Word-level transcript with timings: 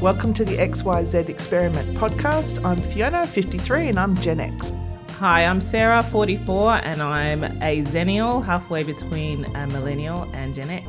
Welcome 0.00 0.32
to 0.34 0.44
the 0.44 0.58
XYZ 0.58 1.28
Experiment 1.28 1.88
podcast. 1.98 2.64
I'm 2.64 2.76
Fiona, 2.76 3.26
53, 3.26 3.88
and 3.88 3.98
I'm 3.98 4.14
Gen 4.14 4.38
X. 4.38 4.70
Hi, 5.18 5.44
I'm 5.44 5.60
Sarah, 5.60 6.04
44, 6.04 6.74
and 6.84 7.02
I'm 7.02 7.42
a 7.42 7.82
Zennial, 7.82 8.44
halfway 8.44 8.84
between 8.84 9.44
a 9.56 9.66
millennial 9.66 10.30
and 10.34 10.54
Gen 10.54 10.70
X. 10.70 10.86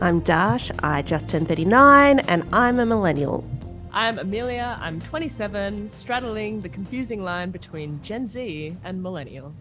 I'm 0.00 0.22
Darsh, 0.22 0.70
I 0.84 1.02
just 1.02 1.28
turned 1.28 1.48
39, 1.48 2.20
and 2.20 2.44
I'm 2.52 2.78
a 2.78 2.86
millennial. 2.86 3.44
I'm 3.92 4.20
Amelia, 4.20 4.78
I'm 4.80 5.00
27, 5.00 5.88
straddling 5.88 6.60
the 6.60 6.68
confusing 6.68 7.24
line 7.24 7.50
between 7.50 8.00
Gen 8.04 8.28
Z 8.28 8.76
and 8.84 9.02
millennial. 9.02 9.52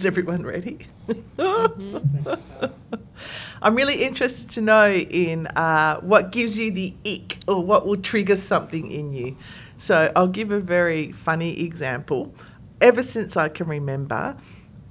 Is 0.00 0.06
everyone 0.06 0.44
ready? 0.46 0.78
I'm 3.60 3.74
really 3.74 4.02
interested 4.02 4.48
to 4.48 4.62
know 4.62 4.90
in 4.90 5.46
uh, 5.48 6.00
what 6.00 6.32
gives 6.32 6.56
you 6.56 6.72
the 6.72 6.94
ick 7.04 7.36
or 7.46 7.62
what 7.62 7.86
will 7.86 7.98
trigger 7.98 8.38
something 8.38 8.90
in 8.90 9.12
you. 9.12 9.36
So 9.76 10.10
I'll 10.16 10.26
give 10.26 10.52
a 10.52 10.58
very 10.58 11.12
funny 11.12 11.60
example. 11.60 12.34
Ever 12.80 13.02
since 13.02 13.36
I 13.36 13.50
can 13.50 13.66
remember, 13.66 14.38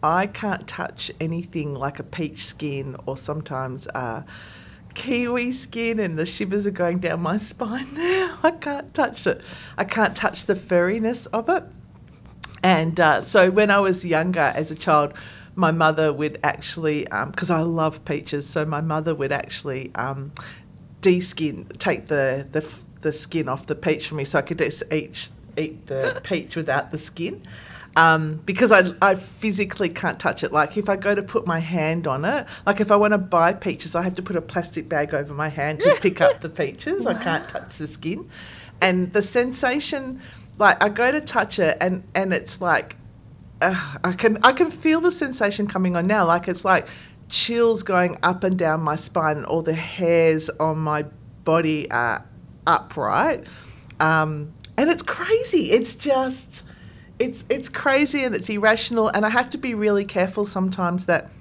I 0.03 0.27
can't 0.27 0.67
touch 0.67 1.09
anything 1.19 1.73
like 1.73 1.97
a 1.97 2.03
peach 2.03 2.45
skin 2.45 2.95
or 3.07 3.17
sometimes 3.17 3.87
uh, 3.87 4.21
kiwi 4.93 5.51
skin, 5.53 5.97
and 5.99 6.19
the 6.19 6.25
shivers 6.27 6.67
are 6.67 6.71
going 6.71 6.99
down 6.99 7.21
my 7.21 7.37
spine 7.49 7.95
now. 7.95 8.37
I 8.43 8.51
can't 8.51 8.93
touch 8.93 9.25
it. 9.25 9.41
I 9.75 9.85
can't 9.85 10.15
touch 10.15 10.45
the 10.45 10.53
furriness 10.53 11.25
of 11.33 11.49
it. 11.49 11.63
And 12.63 12.99
uh, 12.99 13.21
so 13.21 13.49
when 13.49 13.71
I 13.71 13.79
was 13.79 14.05
younger 14.05 14.51
as 14.55 14.71
a 14.71 14.75
child, 14.75 15.13
my 15.55 15.71
mother 15.71 16.13
would 16.13 16.39
actually, 16.43 17.03
because 17.03 17.49
I 17.49 17.61
love 17.61 18.03
peaches, 18.05 18.47
so 18.47 18.65
my 18.65 18.81
mother 18.81 19.13
would 19.15 19.31
actually 19.31 19.91
um, 19.95 20.31
de-skin, 21.01 21.65
take 21.77 22.07
the, 22.07 22.47
the 22.51 22.65
the 23.01 23.13
skin 23.13 23.47
off 23.47 23.65
the 23.65 23.75
peach 23.75 24.07
for 24.07 24.15
me, 24.15 24.25
so 24.25 24.39
I 24.39 24.41
could 24.41 24.57
just 24.57 24.83
eat 24.91 25.29
eat 25.57 25.87
the 25.87 26.21
peach 26.23 26.55
without 26.55 26.91
the 26.91 26.97
skin. 26.97 27.41
Um, 27.95 28.41
because 28.45 28.71
I, 28.71 28.93
I 29.01 29.15
physically 29.15 29.89
can't 29.89 30.19
touch 30.19 30.43
it. 30.43 30.53
Like 30.53 30.77
if 30.77 30.87
I 30.87 30.95
go 30.95 31.15
to 31.15 31.23
put 31.23 31.47
my 31.47 31.59
hand 31.59 32.07
on 32.07 32.23
it, 32.23 32.45
like 32.65 32.79
if 32.79 32.91
I 32.91 32.95
want 32.95 33.13
to 33.13 33.17
buy 33.17 33.51
peaches, 33.51 33.95
I 33.95 34.03
have 34.03 34.13
to 34.15 34.21
put 34.21 34.35
a 34.35 34.41
plastic 34.41 34.87
bag 34.87 35.13
over 35.13 35.33
my 35.33 35.49
hand 35.49 35.81
to 35.81 35.97
pick 35.99 36.21
up 36.21 36.41
the 36.41 36.49
peaches. 36.61 37.05
I 37.07 37.15
can't 37.15 37.49
touch 37.49 37.77
the 37.77 37.87
skin, 37.87 38.29
and 38.79 39.11
the 39.13 39.21
sensation, 39.21 40.21
like 40.59 40.83
I 40.83 40.89
go 40.89 41.11
to 41.11 41.21
touch 41.21 41.57
it, 41.57 41.77
and 41.81 42.03
and 42.13 42.33
it's 42.33 42.61
like 42.61 42.97
uh, 43.61 43.97
I 44.03 44.11
can 44.13 44.37
I 44.43 44.51
can 44.51 44.69
feel 44.69 45.01
the 45.01 45.11
sensation 45.11 45.67
coming 45.67 45.95
on 45.95 46.05
now. 46.05 46.27
Like 46.27 46.47
it's 46.47 46.63
like 46.65 46.87
chills 47.29 47.83
going 47.83 48.17
up 48.21 48.43
and 48.43 48.57
down 48.57 48.81
my 48.81 48.95
spine, 48.95 49.37
and 49.37 49.45
all 49.45 49.61
the 49.61 49.73
hairs 49.73 50.49
on 50.59 50.77
my 50.79 51.05
body 51.43 51.89
are 51.89 52.25
upright, 52.67 53.45
um, 53.99 54.53
and 54.77 54.89
it's 54.89 55.03
crazy. 55.03 55.71
It's 55.71 55.95
just 55.95 56.63
it's 57.17 57.43
it's 57.49 57.69
crazy 57.69 58.23
and 58.23 58.35
it's 58.35 58.49
irrational, 58.49 59.07
and 59.07 59.25
I 59.25 59.29
have 59.29 59.49
to 59.51 59.57
be 59.57 59.73
really 59.73 60.05
careful 60.05 60.45
sometimes 60.45 61.05
that 61.05 61.31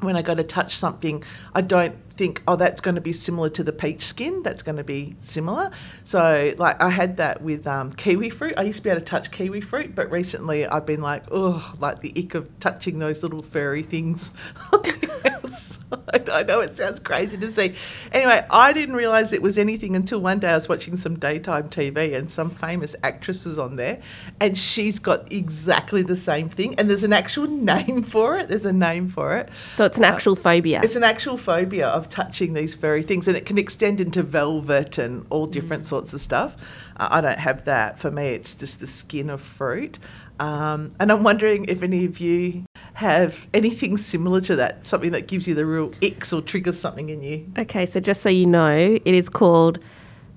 when 0.00 0.16
I 0.16 0.22
go 0.22 0.34
to 0.34 0.44
touch 0.44 0.76
something, 0.76 1.24
I 1.54 1.60
don't 1.60 1.96
think, 2.16 2.42
oh, 2.46 2.56
that's 2.56 2.80
going 2.80 2.94
to 2.94 3.00
be 3.00 3.12
similar 3.12 3.48
to 3.50 3.64
the 3.64 3.72
peach 3.72 4.06
skin. 4.06 4.42
That's 4.42 4.62
going 4.62 4.76
to 4.76 4.84
be 4.84 5.16
similar. 5.20 5.70
So, 6.04 6.54
like, 6.58 6.80
I 6.80 6.90
had 6.90 7.16
that 7.16 7.42
with 7.42 7.66
um, 7.66 7.92
kiwi 7.92 8.30
fruit. 8.30 8.54
I 8.56 8.62
used 8.62 8.78
to 8.78 8.82
be 8.84 8.90
able 8.90 9.00
to 9.00 9.06
touch 9.06 9.30
kiwi 9.30 9.60
fruit, 9.60 9.94
but 9.94 10.10
recently 10.10 10.66
I've 10.66 10.86
been 10.86 11.00
like, 11.00 11.24
oh, 11.30 11.74
like 11.78 12.00
the 12.00 12.12
ick 12.16 12.34
of 12.34 12.58
touching 12.60 12.98
those 12.98 13.22
little 13.22 13.42
furry 13.42 13.82
things 13.82 14.30
on 14.72 14.82
the 14.82 15.40
outside. 15.42 16.28
I 16.30 16.42
know 16.42 16.60
it 16.60 16.76
sounds 16.76 17.00
crazy 17.00 17.36
to 17.38 17.52
see. 17.52 17.74
Anyway, 18.12 18.44
I 18.50 18.72
didn't 18.72 18.96
realize 18.96 19.32
it 19.32 19.42
was 19.42 19.58
anything 19.58 19.96
until 19.96 20.20
one 20.20 20.38
day 20.38 20.50
I 20.50 20.54
was 20.54 20.68
watching 20.68 20.96
some 20.96 21.18
daytime 21.18 21.68
TV 21.68 22.14
and 22.14 22.30
some 22.30 22.50
famous 22.50 22.94
actress 23.02 23.44
was 23.44 23.58
on 23.58 23.76
there, 23.76 24.00
and 24.40 24.56
she's 24.56 24.98
got 24.98 25.30
exactly 25.32 26.02
the 26.02 26.16
same 26.16 26.48
thing. 26.48 26.74
And 26.78 26.88
there's 26.88 27.04
an 27.04 27.12
actual 27.12 27.46
name 27.48 28.02
for 28.02 28.38
it. 28.38 28.48
There's 28.48 28.64
a 28.64 28.72
name 28.72 29.08
for 29.08 29.36
it. 29.36 29.48
So 29.76 29.84
it's 29.84 29.98
an 29.98 30.04
actual 30.04 30.36
phobia. 30.36 30.80
It's 30.82 30.96
an 30.96 31.04
actual 31.04 31.36
phobia 31.36 31.88
of 31.88 32.03
touching 32.08 32.54
these 32.54 32.74
furry 32.74 33.02
things, 33.02 33.28
and 33.28 33.36
it 33.36 33.46
can 33.46 33.58
extend 33.58 34.00
into 34.00 34.22
velvet 34.22 34.98
and 34.98 35.26
all 35.30 35.46
different 35.46 35.86
sorts 35.86 36.12
of 36.12 36.20
stuff. 36.20 36.56
Uh, 36.96 37.08
I 37.10 37.20
don't 37.20 37.38
have 37.38 37.64
that. 37.64 37.98
For 37.98 38.10
me, 38.10 38.28
it's 38.28 38.54
just 38.54 38.80
the 38.80 38.86
skin 38.86 39.30
of 39.30 39.40
fruit. 39.40 39.98
Um, 40.40 40.94
and 40.98 41.12
I'm 41.12 41.22
wondering 41.22 41.64
if 41.66 41.82
any 41.82 42.04
of 42.04 42.18
you 42.18 42.64
have 42.94 43.46
anything 43.54 43.96
similar 43.96 44.40
to 44.42 44.56
that, 44.56 44.86
something 44.86 45.12
that 45.12 45.26
gives 45.28 45.46
you 45.46 45.54
the 45.54 45.64
real 45.66 45.92
icks 46.02 46.32
or 46.32 46.42
triggers 46.42 46.78
something 46.78 47.08
in 47.08 47.22
you. 47.22 47.46
okay, 47.58 47.86
so 47.86 48.00
just 48.00 48.22
so 48.22 48.28
you 48.28 48.46
know, 48.46 48.98
it 49.04 49.14
is 49.14 49.28
called 49.28 49.78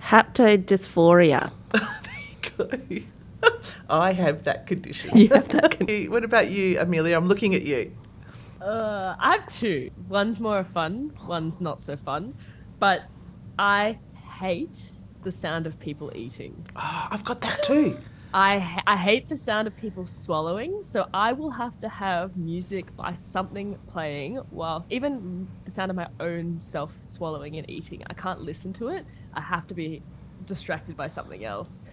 haptodysphoria. 0.03 1.51
there 1.71 1.87
you 2.89 3.05
go. 3.41 3.49
I 3.89 4.13
have 4.13 4.43
that 4.43 4.67
condition. 4.67 5.15
You 5.17 5.29
have 5.29 5.47
that 5.49 5.77
con- 5.79 6.11
what 6.11 6.23
about 6.23 6.49
you, 6.49 6.79
Amelia? 6.79 7.15
I'm 7.15 7.27
looking 7.27 7.55
at 7.55 7.63
you. 7.63 7.91
Uh, 8.61 9.15
I 9.19 9.33
have 9.33 9.47
two. 9.47 9.91
One's 10.07 10.39
more 10.39 10.63
fun, 10.63 11.13
one's 11.27 11.61
not 11.61 11.81
so 11.81 11.95
fun. 11.97 12.35
But 12.79 13.03
I 13.57 13.99
hate 14.39 14.91
the 15.23 15.31
sound 15.31 15.67
of 15.67 15.79
people 15.79 16.11
eating. 16.15 16.65
Oh, 16.75 17.07
I've 17.11 17.23
got 17.23 17.41
that 17.41 17.63
too. 17.63 17.97
I 18.33 18.59
ha- 18.59 18.83
I 18.85 18.97
hate 18.97 19.29
the 19.29 19.37
sound 19.37 19.67
of 19.67 19.77
people 19.77 20.05
swallowing, 20.05 20.83
so 20.83 21.07
I 21.13 21.31
will 21.33 21.51
have 21.51 21.77
to 21.79 21.89
have 21.89 22.35
music 22.35 22.95
by 22.95 23.13
something 23.13 23.79
playing 23.87 24.35
while 24.49 24.85
even 24.89 25.47
the 25.63 25.71
sound 25.71 25.91
of 25.91 25.95
my 25.95 26.07
own 26.19 26.59
self 26.59 26.91
swallowing 27.01 27.55
and 27.55 27.69
eating. 27.69 28.03
I 28.09 28.13
can't 28.13 28.41
listen 28.41 28.73
to 28.73 28.89
it. 28.89 29.05
I 29.33 29.41
have 29.41 29.65
to 29.67 29.73
be 29.73 30.01
distracted 30.45 30.97
by 30.97 31.07
something 31.07 31.45
else. 31.45 31.83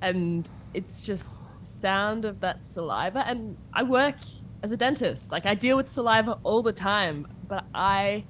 And 0.00 0.50
it's 0.72 1.02
just 1.02 1.42
the 1.60 1.66
sound 1.66 2.24
of 2.24 2.40
that 2.40 2.64
saliva 2.64 3.26
and 3.26 3.56
I 3.72 3.82
work 3.82 4.16
as 4.62 4.72
a 4.72 4.76
dentist. 4.76 5.32
Like 5.32 5.46
I 5.46 5.54
deal 5.54 5.76
with 5.76 5.88
saliva 5.90 6.38
all 6.42 6.62
the 6.62 6.72
time, 6.72 7.26
but 7.48 7.64
I 7.74 8.24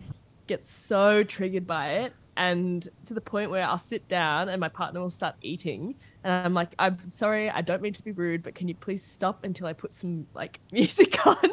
get 0.47 0.67
so 0.67 1.23
triggered 1.23 1.67
by 1.67 1.89
it 1.91 2.13
and 2.37 2.89
to 3.07 3.15
the 3.15 3.21
point 3.21 3.51
where 3.51 3.65
I'll 3.65 3.79
sit 3.79 4.09
down 4.09 4.49
and 4.49 4.59
my 4.61 4.69
partner 4.69 5.01
will 5.01 5.11
start 5.11 5.35
eating 5.43 5.95
and 6.25 6.33
I'm 6.33 6.55
like 6.55 6.75
I'm 6.79 6.99
sorry 7.11 7.51
I 7.51 7.61
don't 7.61 7.83
mean 7.83 7.93
to 7.93 8.03
be 8.03 8.11
rude 8.11 8.43
but 8.43 8.55
can 8.55 8.69
you 8.69 8.75
please 8.75 9.03
stop 9.05 9.45
until 9.45 9.67
I 9.67 9.73
put 9.75 9.95
some 9.95 10.27
like 10.35 10.59
music 10.73 11.25
on 11.27 11.51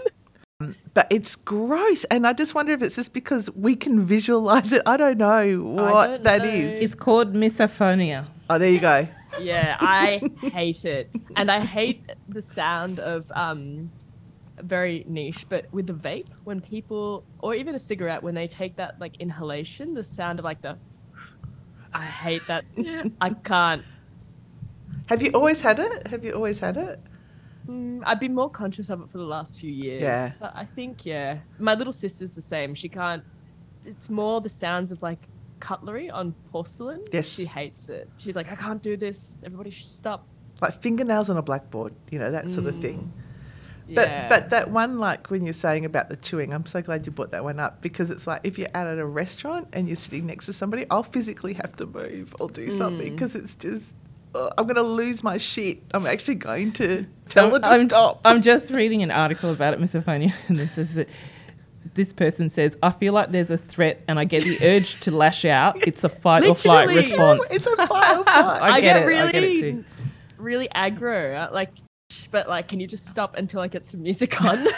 But 0.94 1.08
it's 1.10 1.36
gross, 1.38 2.04
and 2.06 2.28
I 2.28 2.34
just 2.34 2.54
wonder 2.54 2.74
if 2.74 2.82
it's 2.82 2.96
just 2.96 3.14
because 3.14 3.50
we 3.52 3.76
can 3.78 4.06
visualize 4.06 4.74
it. 4.74 4.82
I 4.86 4.98
don't 4.98 5.18
know 5.18 5.62
what 5.62 6.08
don't 6.08 6.24
that 6.24 6.42
know. 6.42 6.50
is. 6.50 6.82
It's 6.82 6.96
called 6.96 7.34
misophonia. 7.34 8.26
Oh, 8.50 8.58
there 8.58 8.70
you 8.70 8.80
go. 8.80 9.08
yeah 9.40 9.78
I 9.80 10.22
hate 10.42 10.84
it 10.86 11.10
and 11.36 11.52
I 11.52 11.60
hate 11.60 12.10
the 12.28 12.42
sound 12.42 13.00
of 13.00 13.32
um 13.36 13.92
very 14.64 15.06
niche 15.08 15.46
but 15.50 15.66
with 15.72 15.88
the 15.88 15.94
vape 15.94 16.28
when 16.44 16.60
people 16.62 17.24
or 17.40 17.56
even 17.56 17.76
a 17.76 17.80
cigarette 17.80 18.22
when 18.22 18.36
they 18.36 18.48
take 18.48 18.76
that 18.76 19.00
like 19.00 19.16
inhalation 19.20 19.94
the 19.94 20.04
sound 20.04 20.40
of 20.40 20.46
like 20.46 20.62
the 20.62 20.78
I 21.94 22.04
hate 22.06 22.44
that 22.48 22.66
I 23.22 23.30
can't 23.30 23.84
Have 25.08 25.22
you 25.24 25.32
always 25.32 25.62
had 25.62 25.80
it? 25.80 26.08
Have 26.08 26.24
you 26.24 26.34
always 26.34 26.60
had 26.60 26.78
it? 26.78 27.00
Mm, 27.68 28.02
I've 28.06 28.20
been 28.20 28.34
more 28.34 28.50
conscious 28.50 28.90
of 28.90 29.02
it 29.02 29.10
for 29.12 29.18
the 29.18 29.24
last 29.24 29.60
few 29.60 29.72
years. 29.72 30.02
Yeah. 30.02 30.32
But 30.40 30.54
I 30.56 30.66
think, 30.66 31.06
yeah. 31.06 31.40
My 31.58 31.76
little 31.76 31.94
sister's 31.94 32.34
the 32.36 32.42
same. 32.42 32.74
She 32.76 32.90
can't, 32.90 33.24
it's 33.86 34.10
more 34.10 34.42
the 34.42 34.50
sounds 34.50 34.92
of 34.92 35.02
like 35.02 35.20
cutlery 35.60 36.10
on 36.10 36.34
porcelain. 36.52 37.04
Yes. 37.12 37.28
She 37.28 37.46
hates 37.46 37.90
it. 37.90 38.10
She's 38.18 38.36
like, 38.36 38.52
I 38.52 38.56
can't 38.56 38.82
do 38.82 38.98
this. 38.98 39.42
Everybody 39.44 39.72
should 39.72 39.88
stop. 39.88 40.28
Like 40.62 40.82
fingernails 40.82 41.30
on 41.30 41.38
a 41.38 41.42
blackboard, 41.42 41.94
you 42.12 42.20
know, 42.20 42.32
that 42.32 42.50
sort 42.50 42.68
of 42.68 42.80
thing. 42.82 43.12
But. 43.96 44.08
Yeah. 44.08 44.28
but 44.30 44.50
that 44.52 44.70
one 44.72 45.00
like 45.00 45.30
when 45.30 45.44
you're 45.46 45.54
saying 45.54 45.86
about 45.86 46.10
the 46.10 46.16
chewing, 46.16 46.54
I'm 46.54 46.66
so 46.66 46.82
glad 46.82 47.06
you 47.06 47.12
brought 47.12 47.32
that 47.32 47.44
one 47.44 47.60
up 47.60 47.82
because 47.82 48.12
it's 48.12 48.28
like 48.28 48.42
if 48.44 48.58
you're 48.58 48.70
out 48.74 48.88
at 48.88 48.98
a 49.00 49.06
restaurant 49.06 49.68
and 49.74 49.88
you're 49.88 49.96
sitting 49.96 50.26
next 50.28 50.46
to 50.48 50.54
somebody, 50.54 50.86
I'll 50.92 51.04
physically 51.04 51.54
have 51.54 51.76
to 51.78 51.86
move 51.86 52.36
or 52.40 52.50
do 52.50 52.68
Mm. 52.68 52.78
something 52.78 53.12
because 53.14 53.36
it's 53.36 53.54
just 53.56 53.94
uh, 54.36 54.50
I'm 54.58 54.66
going 54.66 54.76
to 54.76 54.84
lose 54.84 55.24
my 55.24 55.38
shit. 55.38 55.82
I'm 55.92 56.06
actually 56.06 56.36
going 56.36 56.72
to 56.74 57.06
tell 57.30 57.56
it 57.56 57.62
to 57.62 57.68
I'm, 57.68 57.88
stop. 57.90 58.22
I'm 58.24 58.42
just 58.44 58.70
reading 58.70 59.02
an 59.02 59.10
article 59.10 59.50
about 59.50 59.74
it, 59.74 59.80
misophonia, 59.82 60.34
and 60.48 60.60
this 60.60 60.78
is 60.78 60.94
that 60.94 61.10
this 61.96 62.14
person 62.14 62.50
says, 62.50 62.78
I 62.84 62.92
feel 62.92 63.14
like 63.14 63.32
there's 63.32 63.50
a 63.50 63.58
threat 63.58 64.04
and 64.08 64.20
I 64.20 64.26
get 64.26 64.44
the 64.44 64.60
urge 64.76 65.00
to 65.00 65.12
lash 65.12 65.46
out. 65.46 65.88
It's 65.88 66.04
a 66.04 66.10
fight 66.10 66.44
or 66.46 66.54
flight 66.54 66.90
Literally. 66.90 67.10
response. 67.10 67.48
it's 67.50 67.66
a 67.66 67.76
fire 67.88 68.18
fight. 68.24 68.28
I 68.28 68.70
I, 68.74 68.82
get 68.82 68.94
get, 68.94 69.02
it, 69.02 69.06
really, 69.06 69.22
I 69.28 69.32
get 69.32 69.44
it 69.44 69.60
too. 69.60 69.86
really 70.38 70.68
aggro. 70.76 71.48
uh, 71.50 71.52
Like, 72.32 72.46
but 72.46 72.50
like, 72.50 72.68
can 72.68 72.80
you 72.80 72.88
just 72.88 73.08
stop 73.08 73.36
until 73.36 73.62
I 73.62 73.68
get 73.68 73.88
some 73.88 74.04
music 74.04 74.42
on? 74.44 74.68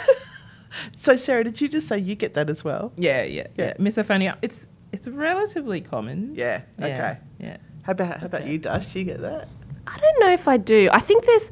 So 0.96 1.16
Sarah, 1.16 1.44
did 1.44 1.60
you 1.60 1.68
just 1.68 1.86
say 1.86 1.98
you 1.98 2.14
get 2.14 2.32
that 2.32 2.48
as 2.48 2.64
well? 2.64 2.92
yeah, 2.96 3.22
yeah, 3.24 3.46
Yeah. 3.58 3.66
yeah. 3.66 3.74
Misophonia. 3.74 4.36
It's 4.40 4.66
it's 4.90 5.06
relatively 5.06 5.82
common. 5.82 6.34
Yeah. 6.34 6.62
Okay. 6.80 7.18
Yeah. 7.38 7.58
How 7.82 7.92
about 7.92 8.20
how 8.20 8.26
about 8.26 8.40
Okay. 8.42 8.52
you, 8.52 8.58
Darsh? 8.60 8.90
Do 8.90 8.98
you 9.00 9.04
get 9.04 9.20
that? 9.20 9.48
I 9.86 9.98
don't 9.98 10.20
know 10.20 10.32
if 10.32 10.48
I 10.48 10.56
do. 10.56 10.88
I 10.90 11.00
think 11.00 11.26
there's 11.26 11.50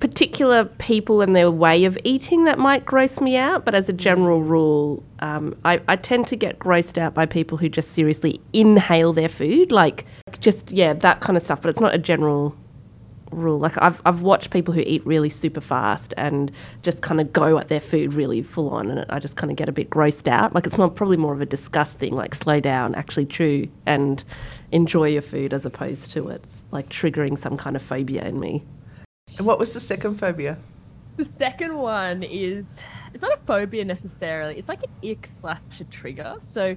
particular 0.00 0.64
people 0.64 1.20
and 1.22 1.34
their 1.36 1.48
way 1.50 1.84
of 1.84 1.96
eating 2.04 2.44
that 2.44 2.58
might 2.58 2.84
gross 2.84 3.20
me 3.20 3.36
out, 3.36 3.64
but 3.64 3.74
as 3.74 3.88
a 3.88 3.92
general 3.92 4.42
rule, 4.42 5.02
um, 5.20 5.54
I, 5.64 5.80
I 5.88 5.94
tend 5.96 6.26
to 6.28 6.36
get 6.36 6.58
grossed 6.58 6.98
out 6.98 7.14
by 7.14 7.24
people 7.24 7.58
who 7.58 7.68
just 7.68 7.92
seriously 7.92 8.40
inhale 8.52 9.12
their 9.12 9.28
food, 9.28 9.70
like 9.70 10.06
just 10.40 10.72
yeah 10.72 10.92
that 10.92 11.20
kind 11.20 11.36
of 11.36 11.44
stuff. 11.44 11.62
But 11.62 11.70
it's 11.70 11.80
not 11.80 11.94
a 11.94 11.98
general 11.98 12.56
rule. 13.30 13.58
Like 13.58 13.80
I've 13.80 14.00
I've 14.04 14.20
watched 14.22 14.50
people 14.50 14.72
who 14.74 14.80
eat 14.80 15.04
really 15.06 15.30
super 15.30 15.60
fast 15.60 16.14
and 16.16 16.50
just 16.82 17.02
kind 17.02 17.20
of 17.20 17.32
go 17.32 17.58
at 17.58 17.68
their 17.68 17.80
food 17.80 18.14
really 18.14 18.42
full 18.42 18.70
on, 18.70 18.90
and 18.90 19.04
I 19.10 19.18
just 19.18 19.36
kind 19.36 19.50
of 19.50 19.56
get 19.56 19.68
a 19.68 19.72
bit 19.72 19.90
grossed 19.90 20.28
out. 20.28 20.54
Like 20.54 20.66
it's 20.66 20.78
more, 20.78 20.90
probably 20.90 21.16
more 21.16 21.32
of 21.32 21.40
a 21.40 21.46
disgust 21.46 21.98
thing. 21.98 22.14
Like 22.14 22.34
slow 22.34 22.60
down, 22.60 22.94
actually 22.94 23.26
chew 23.26 23.68
and 23.84 24.22
enjoy 24.72 25.08
your 25.08 25.22
food, 25.22 25.52
as 25.52 25.66
opposed 25.66 26.10
to 26.12 26.28
it's 26.28 26.62
like 26.70 26.88
triggering 26.88 27.38
some 27.38 27.56
kind 27.56 27.76
of 27.76 27.82
phobia 27.82 28.24
in 28.24 28.40
me. 28.40 28.64
And 29.38 29.46
what 29.46 29.58
was 29.58 29.72
the 29.72 29.80
second 29.80 30.16
phobia? 30.16 30.58
The 31.16 31.24
second 31.24 31.76
one 31.76 32.22
is 32.22 32.80
it's 33.12 33.22
not 33.22 33.32
a 33.32 33.40
phobia 33.46 33.84
necessarily. 33.84 34.56
It's 34.58 34.68
like 34.68 34.82
an 34.82 35.10
ick 35.10 35.26
slash 35.26 35.80
a 35.80 35.84
trigger. 35.84 36.36
So 36.40 36.76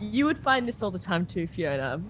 you 0.00 0.24
would 0.24 0.38
find 0.38 0.66
this 0.66 0.82
all 0.82 0.90
the 0.90 0.98
time 0.98 1.26
too, 1.26 1.46
Fiona. 1.46 2.00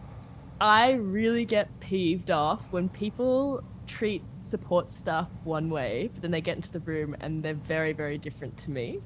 I 0.61 0.93
really 0.93 1.44
get 1.44 1.81
peeved 1.81 2.31
off 2.31 2.62
when 2.70 2.88
people 2.88 3.62
treat 3.87 4.23
support 4.41 4.91
staff 4.91 5.29
one 5.44 5.69
way, 5.69 6.11
but 6.12 6.23
then 6.23 6.31
they 6.31 6.41
get 6.41 6.56
into 6.56 6.73
the 6.73 6.81
room 6.81 7.14
and 7.20 7.43
they're 7.43 7.55
very, 7.55 7.93
very 7.93 8.17
different 8.17 8.56
to 8.58 8.70
me. 8.70 9.00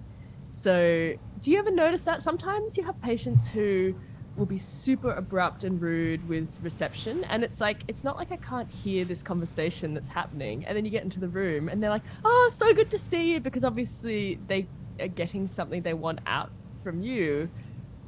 So, 0.50 1.14
do 1.42 1.50
you 1.50 1.58
ever 1.58 1.70
notice 1.70 2.04
that 2.04 2.22
sometimes 2.22 2.76
you 2.76 2.84
have 2.84 3.00
patients 3.02 3.46
who 3.48 3.94
will 4.36 4.46
be 4.46 4.58
super 4.58 5.12
abrupt 5.12 5.64
and 5.64 5.82
rude 5.82 6.26
with 6.28 6.48
reception 6.62 7.24
and 7.24 7.42
it's 7.42 7.60
like 7.60 7.82
it's 7.88 8.04
not 8.04 8.16
like 8.16 8.30
I 8.30 8.36
can't 8.36 8.70
hear 8.70 9.04
this 9.04 9.22
conversation 9.22 9.92
that's 9.92 10.08
happening 10.08 10.64
and 10.64 10.76
then 10.76 10.84
you 10.84 10.90
get 10.90 11.02
into 11.02 11.18
the 11.18 11.28
room 11.28 11.68
and 11.68 11.82
they're 11.82 11.90
like, 11.90 12.04
"Oh, 12.24 12.50
so 12.54 12.72
good 12.72 12.90
to 12.92 12.98
see 12.98 13.32
you" 13.32 13.40
because 13.40 13.64
obviously 13.64 14.38
they 14.46 14.68
are 15.00 15.08
getting 15.08 15.46
something 15.46 15.82
they 15.82 15.94
want 15.94 16.20
out 16.26 16.50
from 16.82 17.02
you 17.02 17.50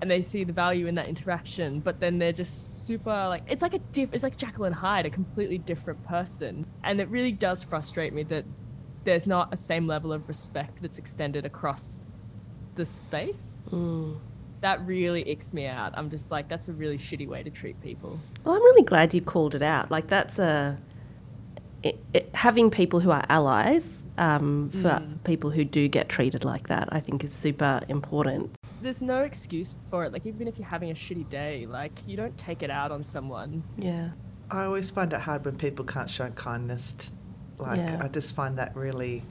and 0.02 0.10
they 0.10 0.20
see 0.20 0.43
the 0.43 0.52
value 0.52 0.88
in 0.88 0.96
that 0.96 1.06
interaction, 1.06 1.78
but 1.78 2.00
then 2.00 2.19
they're 2.19 2.32
just 2.32 2.84
super 2.84 3.28
like 3.28 3.44
it's 3.46 3.62
like 3.62 3.72
a 3.72 3.78
diff 3.78 4.10
it's 4.12 4.25
like 4.25 4.34
and 4.43 4.75
Hyde, 4.75 5.06
a 5.06 5.10
completely 5.10 5.58
different 5.58 6.04
person. 6.04 6.66
And 6.82 7.00
it 7.00 7.08
really 7.08 7.31
does 7.31 7.62
frustrate 7.62 8.12
me 8.12 8.25
that 8.25 8.44
there's 9.04 9.28
not 9.28 9.54
a 9.54 9.56
same 9.56 9.87
level 9.87 10.12
of 10.12 10.28
respect 10.28 10.82
that's 10.82 10.99
extended 10.99 11.46
across 11.46 12.06
the 12.75 12.84
space. 12.84 13.62
That 14.60 14.84
really 14.84 15.22
icks 15.22 15.54
me 15.54 15.66
out. 15.66 15.93
I'm 15.96 16.10
just 16.10 16.32
like, 16.32 16.49
that's 16.49 16.66
a 16.66 16.72
really 16.72 16.99
shitty 16.99 17.28
way 17.28 17.44
to 17.44 17.50
treat 17.50 17.81
people. 17.81 18.19
Well, 18.43 18.56
I'm 18.56 18.62
really 18.62 18.82
glad 18.82 19.14
you 19.14 19.20
called 19.20 19.54
it 19.54 19.62
out. 19.62 19.88
Like 19.88 20.08
that's 20.08 20.40
a 20.40 20.78
it, 21.84 22.02
it, 22.12 22.31
having 22.34 22.72
people 22.72 22.99
who 22.99 23.12
are 23.12 23.25
allies 23.28 24.02
um, 24.19 24.70
for 24.82 25.00
people 25.22 25.50
who 25.50 25.64
do 25.64 25.87
get 25.87 26.08
treated 26.08 26.44
like 26.44 26.66
that. 26.66 26.88
I 26.90 26.99
think 26.99 27.22
is 27.22 27.32
super 27.32 27.82
important. 27.88 28.56
There's 28.82 29.00
no 29.02 29.20
excuse 29.20 29.75
for 29.90 30.05
it. 30.05 30.12
Like 30.12 30.26
even 30.26 30.49
if 30.49 30.58
you're 30.58 30.67
having 30.69 30.90
a 30.90 30.94
shitty 30.94 31.29
day, 31.31 31.67
like 31.67 31.93
you 32.06 32.17
don't 32.17 32.37
take 32.37 32.62
it 32.62 32.70
out 32.70 32.90
on 32.93 33.02
someone. 33.02 33.62
Yeah. 33.79 34.11
I 34.50 34.64
always 34.64 34.90
find 34.90 35.12
it 35.12 35.20
hard 35.20 35.44
when 35.44 35.56
people 35.56 35.84
can't 35.84 36.11
show 36.11 36.29
kindness. 36.31 36.93
t- 36.99 37.08
Like, 37.58 37.79
Yeah. 37.79 38.00
I 38.02 38.08
just 38.08 38.34
find 38.34 38.58
that 38.58 38.75
really, 38.76 39.25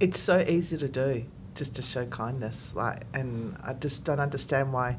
it's 0.00 0.18
so 0.20 0.40
easy 0.40 0.76
to 0.78 0.88
do, 0.88 1.24
just 1.54 1.76
to 1.76 1.82
show 1.82 2.04
kindness. 2.06 2.72
Like, 2.74 3.04
and 3.14 3.56
I 3.62 3.72
just 3.72 4.04
don't 4.04 4.20
understand 4.20 4.72
why. 4.72 4.98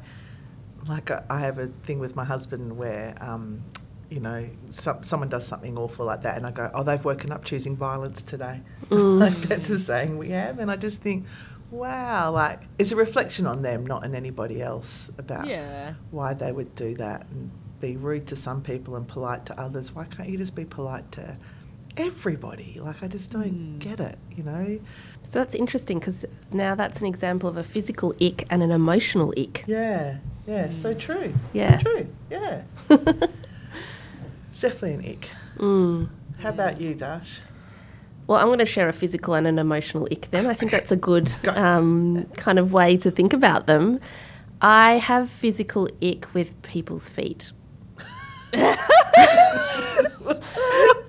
Like, 0.88 1.10
I, 1.10 1.22
I 1.30 1.40
have 1.40 1.58
a 1.58 1.68
thing 1.84 1.98
with 1.98 2.16
my 2.16 2.24
husband 2.24 2.76
where, 2.76 3.14
um, 3.20 3.62
you 4.10 4.20
know, 4.20 4.48
some, 4.70 5.02
someone 5.02 5.28
does 5.28 5.46
something 5.46 5.76
awful 5.78 6.06
like 6.06 6.22
that, 6.22 6.36
and 6.36 6.46
I 6.46 6.50
go, 6.50 6.70
"Oh, 6.74 6.82
they've 6.82 7.04
woken 7.04 7.32
up 7.32 7.44
choosing 7.44 7.76
violence 7.76 8.22
today." 8.22 8.60
like 8.90 9.34
that's 9.48 9.70
a 9.70 9.78
saying 9.78 10.18
we 10.18 10.30
have, 10.30 10.58
and 10.58 10.70
I 10.70 10.76
just 10.76 11.00
think, 11.00 11.26
wow, 11.70 12.30
like 12.32 12.60
it's 12.78 12.92
a 12.92 12.96
reflection 12.96 13.46
on 13.46 13.62
them, 13.62 13.86
not 13.86 14.04
on 14.04 14.14
anybody 14.14 14.60
else 14.62 15.10
about 15.18 15.46
Yeah. 15.46 15.94
why 16.10 16.34
they 16.34 16.52
would 16.52 16.74
do 16.74 16.94
that 16.96 17.26
and 17.30 17.50
be 17.80 17.96
rude 17.96 18.26
to 18.28 18.36
some 18.36 18.62
people 18.62 18.96
and 18.96 19.06
polite 19.06 19.44
to 19.46 19.60
others. 19.60 19.94
Why 19.94 20.04
can't 20.04 20.28
you 20.28 20.38
just 20.38 20.54
be 20.54 20.64
polite 20.64 21.10
to 21.12 21.36
everybody? 21.96 22.78
Like, 22.82 23.02
I 23.02 23.08
just 23.08 23.30
don't 23.30 23.78
get 23.78 24.00
it, 24.00 24.18
you 24.34 24.42
know? 24.42 24.78
So 25.26 25.38
that's 25.38 25.54
interesting 25.54 25.98
because 25.98 26.24
now 26.52 26.74
that's 26.74 27.00
an 27.00 27.06
example 27.06 27.48
of 27.48 27.56
a 27.56 27.64
physical 27.64 28.14
ick 28.20 28.46
and 28.50 28.62
an 28.62 28.70
emotional 28.70 29.32
ick. 29.36 29.64
Yeah, 29.66 30.16
yeah, 30.46 30.70
so 30.70 30.94
true. 30.94 31.34
Yeah. 31.52 31.78
So 31.78 31.82
true, 31.84 32.06
yeah. 32.30 32.62
it's 32.90 34.60
definitely 34.60 34.94
an 34.94 35.04
ick. 35.16 35.28
Mm. 35.58 36.08
How 36.38 36.50
about 36.50 36.80
you, 36.80 36.94
Darsh? 36.94 37.38
Well, 38.26 38.38
I'm 38.38 38.46
going 38.46 38.58
to 38.58 38.64
share 38.66 38.88
a 38.88 38.92
physical 38.92 39.34
and 39.34 39.46
an 39.46 39.58
emotional 39.58 40.08
ick 40.10 40.28
then. 40.30 40.46
I 40.46 40.54
think 40.54 40.70
that's 40.72 40.90
a 40.90 40.96
good 40.96 41.30
Go. 41.42 41.52
um, 41.52 42.24
kind 42.36 42.58
of 42.58 42.72
way 42.72 42.96
to 42.98 43.10
think 43.10 43.32
about 43.32 43.66
them. 43.66 43.98
I 44.62 44.94
have 44.94 45.28
physical 45.28 45.88
ick 46.02 46.32
with 46.32 46.60
people's 46.62 47.08
feet. 47.08 47.52
and 48.54 48.68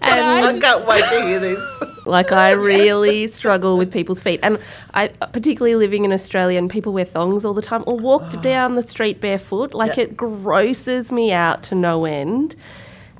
I 0.01 0.59
can't 0.59 0.85
wait 0.87 1.03
to 1.09 1.21
hear 1.25 1.39
this. 1.39 1.59
like 2.05 2.31
I 2.31 2.51
really 2.51 3.27
struggle 3.27 3.77
with 3.77 3.91
people's 3.91 4.19
feet, 4.19 4.39
and 4.43 4.59
I 4.93 5.07
particularly 5.07 5.75
living 5.75 6.05
in 6.05 6.11
Australia, 6.11 6.57
and 6.57 6.69
people 6.69 6.91
wear 6.93 7.05
thongs 7.05 7.45
all 7.45 7.53
the 7.53 7.61
time 7.61 7.83
or 7.87 7.97
walk 7.97 8.41
down 8.41 8.75
the 8.75 8.81
street 8.81 9.21
barefoot. 9.21 9.73
Like 9.73 9.97
Yeah. 9.97 10.03
it 10.05 10.17
grosses 10.17 11.11
me 11.11 11.31
out 11.31 11.63
to 11.63 11.75
no 11.75 12.05
end. 12.05 12.55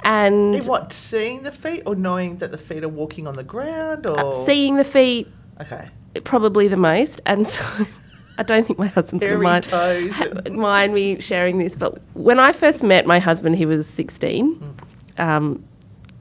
And 0.05 0.55
In 0.55 0.65
what, 0.65 0.93
seeing 0.93 1.41
the 1.43 1.51
feet 1.51 1.81
or 1.85 1.95
knowing 1.95 2.37
that 2.37 2.51
the 2.51 2.57
feet 2.59 2.83
are 2.83 2.87
walking 2.89 3.25
on 3.27 3.33
the 3.33 3.43
ground 3.43 4.05
or? 4.05 4.19
uh, 4.19 4.45
seeing 4.45 4.75
the 4.77 4.83
feet 4.83 5.27
Okay. 5.59 5.89
probably 6.23 6.67
the 6.67 6.77
most, 6.77 7.21
and 7.25 7.47
so 7.47 7.63
I 8.37 8.43
don't 8.43 8.67
think 8.67 8.77
my 8.77 8.87
husband's 8.87 9.23
going 9.25 9.37
to 9.39 10.47
mind, 10.47 10.55
mind 10.55 10.93
me 10.93 11.19
sharing 11.21 11.57
this. 11.57 11.75
But 11.75 12.01
when 12.13 12.39
I 12.39 12.51
first 12.51 12.83
met 12.83 13.05
my 13.07 13.17
husband, 13.19 13.55
he 13.57 13.65
was 13.65 13.87
16. 13.87 14.75
Um, 15.17 15.63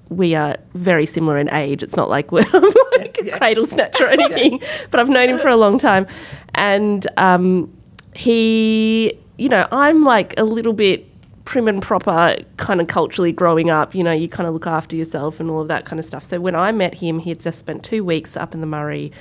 we 0.09 0.35
are 0.35 0.57
very 0.75 1.07
similar 1.07 1.37
in 1.39 1.51
age. 1.53 1.83
It's 1.83 1.97
not 1.97 2.09
like 2.09 2.31
we're 2.33 2.43
like 2.99 3.19
a 3.21 3.27
Yeah. 3.27 3.37
cradle 3.39 3.67
snatcher 3.67 4.07
or 4.07 4.09
anything, 4.19 4.61
but 4.91 5.01
I've 5.01 5.09
known 5.11 5.29
him 5.29 5.39
for 5.39 5.49
a 5.49 5.57
long 5.57 5.77
time. 5.79 6.07
And 6.55 7.07
um, 7.19 7.71
he, 8.15 9.19
you 9.37 9.49
know, 9.49 9.67
I'm 9.73 10.05
like 10.05 10.33
a 10.39 10.45
little 10.45 10.73
bit 10.73 11.14
prim 11.45 11.69
and 11.69 11.83
proper 11.83 12.37
kind 12.57 12.81
of 12.81 12.87
culturally 12.87 13.33
growing 13.33 13.71
up. 13.71 13.95
You 13.95 14.03
know, 14.03 14.13
you 14.13 14.29
kind 14.29 14.47
of 14.47 14.55
look 14.55 14.67
after 14.67 14.97
yourself 14.97 15.41
and 15.41 15.51
all 15.51 15.61
of 15.61 15.69
that 15.69 15.85
kind 15.85 16.01
of 16.01 16.07
stuff. 16.07 16.25
So 16.25 16.41
when 16.41 16.55
I 16.55 16.73
met 16.73 16.95
him, 16.95 17.19
he 17.19 17.31
had 17.31 17.41
just 17.41 17.59
spent 17.59 17.85
two 17.85 18.05
weeks 18.05 18.37
up 18.37 18.55
in 18.55 18.61
the 18.61 18.67
Murray 18.67 19.13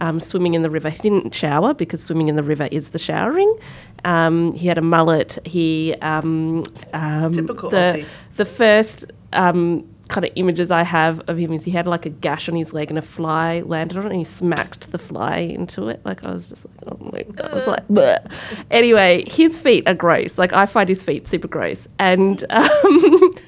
um, 0.00 0.20
swimming 0.20 0.54
in 0.54 0.62
the 0.62 0.70
river. 0.70 0.90
He 0.90 0.98
didn't 0.98 1.34
shower 1.34 1.74
because 1.74 2.02
swimming 2.02 2.28
in 2.28 2.36
the 2.36 2.42
river 2.42 2.68
is 2.70 2.90
the 2.90 2.98
showering. 2.98 3.56
Um, 4.04 4.52
he 4.52 4.66
had 4.68 4.78
a 4.78 4.82
mullet. 4.82 5.38
He 5.44 5.94
um, 6.02 6.64
um, 6.92 7.32
Typical 7.32 7.70
the 7.70 7.76
Aussie. 7.76 8.06
the 8.36 8.44
first 8.44 9.06
um, 9.32 9.88
kind 10.08 10.24
of 10.24 10.32
images 10.34 10.70
I 10.70 10.82
have 10.82 11.20
of 11.28 11.38
him 11.38 11.52
is 11.52 11.64
he 11.64 11.70
had 11.70 11.86
like 11.86 12.04
a 12.04 12.10
gash 12.10 12.48
on 12.48 12.56
his 12.56 12.72
leg 12.72 12.90
and 12.90 12.98
a 12.98 13.02
fly 13.02 13.60
landed 13.60 13.96
on 13.96 14.04
it 14.04 14.10
and 14.10 14.18
he 14.18 14.24
smacked 14.24 14.92
the 14.92 14.98
fly 14.98 15.38
into 15.38 15.88
it. 15.88 16.00
Like 16.04 16.24
I 16.24 16.30
was 16.30 16.50
just 16.50 16.64
like, 16.64 16.92
oh 16.92 17.10
my 17.12 17.22
god, 17.22 17.50
I 17.50 17.54
was 17.54 17.66
like, 17.66 17.88
Bleh. 17.88 18.30
anyway, 18.70 19.24
his 19.28 19.56
feet 19.56 19.88
are 19.88 19.94
gross. 19.94 20.36
Like 20.36 20.52
I 20.52 20.66
find 20.66 20.88
his 20.88 21.02
feet 21.02 21.26
super 21.28 21.48
gross, 21.48 21.88
and 21.98 22.44
um, 22.50 23.38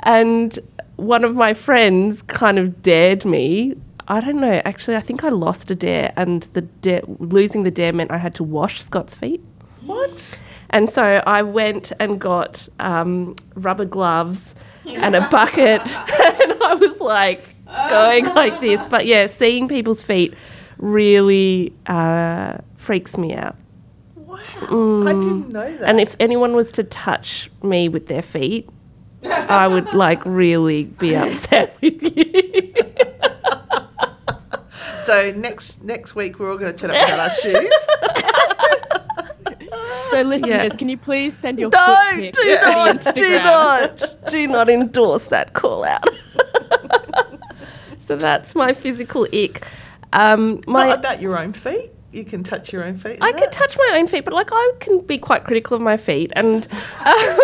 and 0.00 0.58
one 0.96 1.24
of 1.24 1.34
my 1.34 1.54
friends 1.54 2.22
kind 2.22 2.58
of 2.58 2.82
dared 2.82 3.24
me. 3.24 3.74
I 4.08 4.20
don't 4.20 4.40
know. 4.40 4.60
Actually, 4.64 4.96
I 4.96 5.00
think 5.00 5.22
I 5.22 5.28
lost 5.28 5.70
a 5.70 5.76
dare, 5.76 6.12
and 6.16 6.42
the 6.54 6.62
dare, 6.62 7.02
losing 7.06 7.62
the 7.62 7.70
dare 7.70 7.92
meant 7.92 8.10
I 8.10 8.18
had 8.18 8.34
to 8.36 8.44
wash 8.44 8.82
Scott's 8.82 9.14
feet. 9.14 9.42
What? 9.82 10.38
And 10.70 10.90
so 10.90 11.22
I 11.26 11.42
went 11.42 11.92
and 12.00 12.20
got 12.20 12.68
um, 12.80 13.36
rubber 13.54 13.84
gloves 13.84 14.54
and 14.86 15.14
a 15.14 15.28
bucket, 15.28 15.80
and 15.86 16.62
I 16.62 16.74
was 16.74 16.98
like 17.00 17.44
going 17.66 18.26
like 18.26 18.60
this. 18.60 18.84
But 18.90 19.06
yeah, 19.06 19.26
seeing 19.26 19.68
people's 19.68 20.00
feet 20.00 20.34
really 20.78 21.72
uh, 21.86 22.58
freaks 22.76 23.16
me 23.16 23.34
out. 23.34 23.56
Wow. 24.14 24.38
I 24.38 25.12
didn't 25.12 25.48
know 25.48 25.70
that. 25.70 25.80
Mm. 25.80 25.88
And 25.88 26.00
if 26.00 26.16
anyone 26.20 26.54
was 26.54 26.70
to 26.72 26.84
touch 26.84 27.50
me 27.62 27.88
with 27.88 28.08
their 28.08 28.22
feet, 28.22 28.68
I 29.24 29.66
would 29.66 29.92
like 29.94 30.24
really 30.24 30.84
be 30.84 31.14
upset 31.14 31.76
with 31.80 32.02
you. 32.02 32.74
so 35.04 35.32
next 35.32 35.82
next 35.82 36.14
week 36.14 36.38
we're 36.38 36.50
all 36.50 36.58
going 36.58 36.72
to 36.72 36.78
turn 36.78 36.90
up 36.90 37.08
without 37.08 37.30
our 37.30 37.36
shoes. 37.36 37.72
So 40.12 40.20
listeners, 40.20 40.76
can 40.76 40.90
you 40.90 40.98
please 40.98 41.34
send 41.34 41.58
your 41.58 41.70
Don't 41.70 42.16
foot 42.16 42.20
do 42.20 42.30
to 42.32 42.42
the 42.42 42.70
not, 42.70 43.14
do 43.14 43.38
not, 43.38 44.11
do 44.28 44.46
not 44.46 44.68
endorse 44.68 45.26
that 45.26 45.52
call 45.52 45.84
out. 45.84 46.08
so 48.06 48.16
that's 48.16 48.54
my 48.54 48.72
physical 48.72 49.26
ick. 49.32 49.66
Um, 50.12 50.60
my 50.66 50.88
Not 50.88 50.98
about 50.98 51.20
your 51.20 51.38
own 51.38 51.52
feet. 51.52 51.90
You 52.12 52.24
can 52.24 52.44
touch 52.44 52.72
your 52.72 52.84
own 52.84 52.98
feet. 52.98 53.18
I 53.20 53.32
that. 53.32 53.40
could 53.40 53.52
touch 53.52 53.76
my 53.78 53.96
own 53.96 54.06
feet, 54.06 54.24
but 54.24 54.34
like 54.34 54.50
I 54.52 54.72
can 54.80 55.00
be 55.00 55.16
quite 55.16 55.44
critical 55.44 55.76
of 55.76 55.82
my 55.82 55.96
feet, 55.96 56.30
and 56.36 56.68
um, 57.04 57.38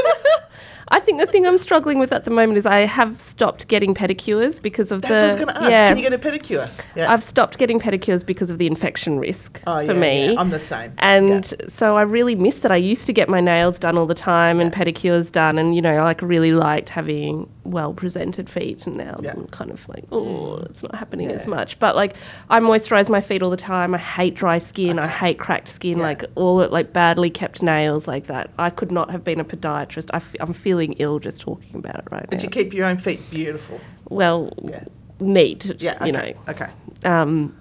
I 0.90 1.00
think 1.00 1.20
the 1.20 1.26
thing 1.26 1.46
I'm 1.46 1.58
struggling 1.58 1.98
with 1.98 2.12
at 2.12 2.24
the 2.24 2.30
moment 2.30 2.58
is 2.58 2.66
I 2.66 2.80
have 2.80 3.20
stopped 3.20 3.68
getting 3.68 3.94
pedicures 3.94 4.60
because 4.60 4.90
of 4.90 5.02
That's 5.02 5.12
the 5.12 5.18
I 5.18 5.26
was 5.26 5.36
going 5.36 5.48
to 5.48 5.56
ask. 5.56 5.70
yeah. 5.70 5.88
Can 5.88 5.96
you 5.96 6.02
get 6.02 6.12
a 6.12 6.18
pedicure? 6.18 6.70
Yeah. 6.96 7.12
I've 7.12 7.22
stopped 7.22 7.58
getting 7.58 7.78
pedicures 7.78 8.24
because 8.24 8.50
of 8.50 8.58
the 8.58 8.66
infection 8.66 9.18
risk 9.18 9.62
oh, 9.66 9.84
for 9.84 9.92
yeah, 9.92 9.98
me. 9.98 10.32
yeah. 10.32 10.40
I'm 10.40 10.50
the 10.50 10.60
same. 10.60 10.94
And 10.98 11.54
so 11.68 11.96
I 11.96 12.02
really 12.02 12.34
miss 12.34 12.60
that. 12.60 12.72
I 12.72 12.76
used 12.76 13.06
to 13.06 13.12
get 13.12 13.28
my 13.28 13.40
nails 13.40 13.78
done 13.78 13.98
all 13.98 14.06
the 14.06 14.14
time 14.14 14.60
and 14.60 14.72
pedicures 14.72 15.30
done, 15.30 15.58
and 15.58 15.74
you 15.74 15.82
know, 15.82 15.96
I 15.96 16.02
like 16.02 16.22
really 16.22 16.52
liked 16.52 16.88
having 16.88 17.48
well 17.70 17.92
presented 17.94 18.48
feet. 18.50 18.86
And 18.86 18.96
now 18.96 19.16
Yeah. 19.22 19.32
I'm 19.32 19.46
kind 19.48 19.70
of 19.70 19.88
like, 19.88 20.04
oh, 20.12 20.56
it's 20.68 20.82
not 20.82 20.94
happening 20.94 21.30
as 21.30 21.46
much. 21.46 21.78
But 21.78 21.96
like, 21.96 22.16
I 22.50 22.60
moisturize 22.60 23.08
my 23.08 23.20
feet 23.20 23.42
all 23.42 23.50
the 23.50 23.56
time. 23.56 23.94
I 23.94 23.98
hate 23.98 24.34
dry 24.34 24.58
skin. 24.58 24.98
I 24.98 25.06
hate 25.08 25.38
cracked 25.38 25.68
skin. 25.68 25.98
Yeah. 25.98 26.04
Like 26.04 26.24
all 26.34 26.60
it, 26.60 26.72
like 26.72 26.92
badly 26.92 27.30
kept 27.30 27.62
nails 27.62 28.06
like 28.08 28.26
that. 28.26 28.50
I 28.58 28.70
could 28.70 28.90
not 28.92 29.10
have 29.10 29.24
been 29.24 29.40
a 29.40 29.44
podiatrist. 29.44 30.10
I 30.12 30.16
f- 30.18 30.34
I'm 30.40 30.52
feeling 30.52 30.94
ill 30.94 31.18
just 31.18 31.40
talking 31.40 31.76
about 31.76 31.96
it 32.00 32.04
right 32.10 32.26
But 32.28 32.38
now. 32.38 32.42
you 32.44 32.48
keep 32.50 32.72
your 32.74 32.86
own 32.86 32.98
feet 32.98 33.30
beautiful. 33.30 33.80
well, 34.08 34.52
Yeah. 34.62 34.84
neat. 35.20 35.70
Yeah. 35.80 35.96
Okay. 35.96 36.06
You 36.06 36.12
know. 36.12 36.32
Okay. 36.48 36.68
Um, 37.04 37.56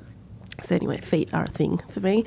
so 0.64 0.76
anyway, 0.76 1.00
feet 1.02 1.30
are 1.34 1.44
a 1.44 1.48
thing 1.50 1.82
for 1.90 2.00
me. 2.00 2.26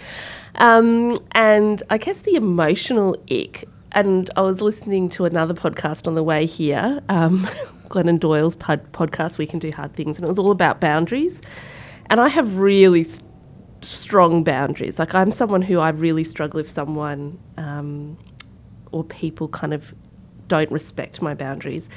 Um, 0.55 1.17
and 1.33 1.83
I 1.91 1.99
guess 1.99 2.21
the 2.21 2.37
emotional 2.37 3.17
ick. 3.31 3.69
And 3.93 4.31
I 4.37 4.43
was 4.43 4.61
listening 4.61 5.09
to 5.11 5.25
another 5.25 5.55
podcast 5.55 6.07
on 6.07 6.15
the 6.15 6.23
way 6.23 6.47
here, 6.47 7.03
um, 7.09 7.49
Glennon 7.89 8.21
Doyle's 8.21 8.55
pod- 8.55 8.93
podcast, 8.93 9.37
We 9.37 9.47
Can 9.47 9.59
Do 9.59 9.71
Hard 9.73 9.95
Things, 9.95 10.17
and 10.17 10.25
it 10.25 10.29
was 10.29 10.39
all 10.39 10.53
about 10.53 10.81
boundaries. 10.81 11.41
And 12.07 12.21
I 12.21 12.29
have 12.29 12.57
really 12.57 13.03
s- 13.03 13.21
strong 13.83 14.45
boundaries. 14.45 14.99
Like 14.99 15.15
I'm 15.15 15.33
someone 15.33 15.63
who 15.63 15.79
I 15.79 15.89
really 15.91 16.25
struggle 16.25 16.61
if 16.61 16.71
someone 16.71 17.39
um, 17.57 18.17
or 18.93 19.05
people 19.05 19.49
kind 19.49 19.75
of 19.75 19.95
don't 20.47 20.71
respect 20.71 21.21
my 21.23 21.35
boundaries. 21.35 21.89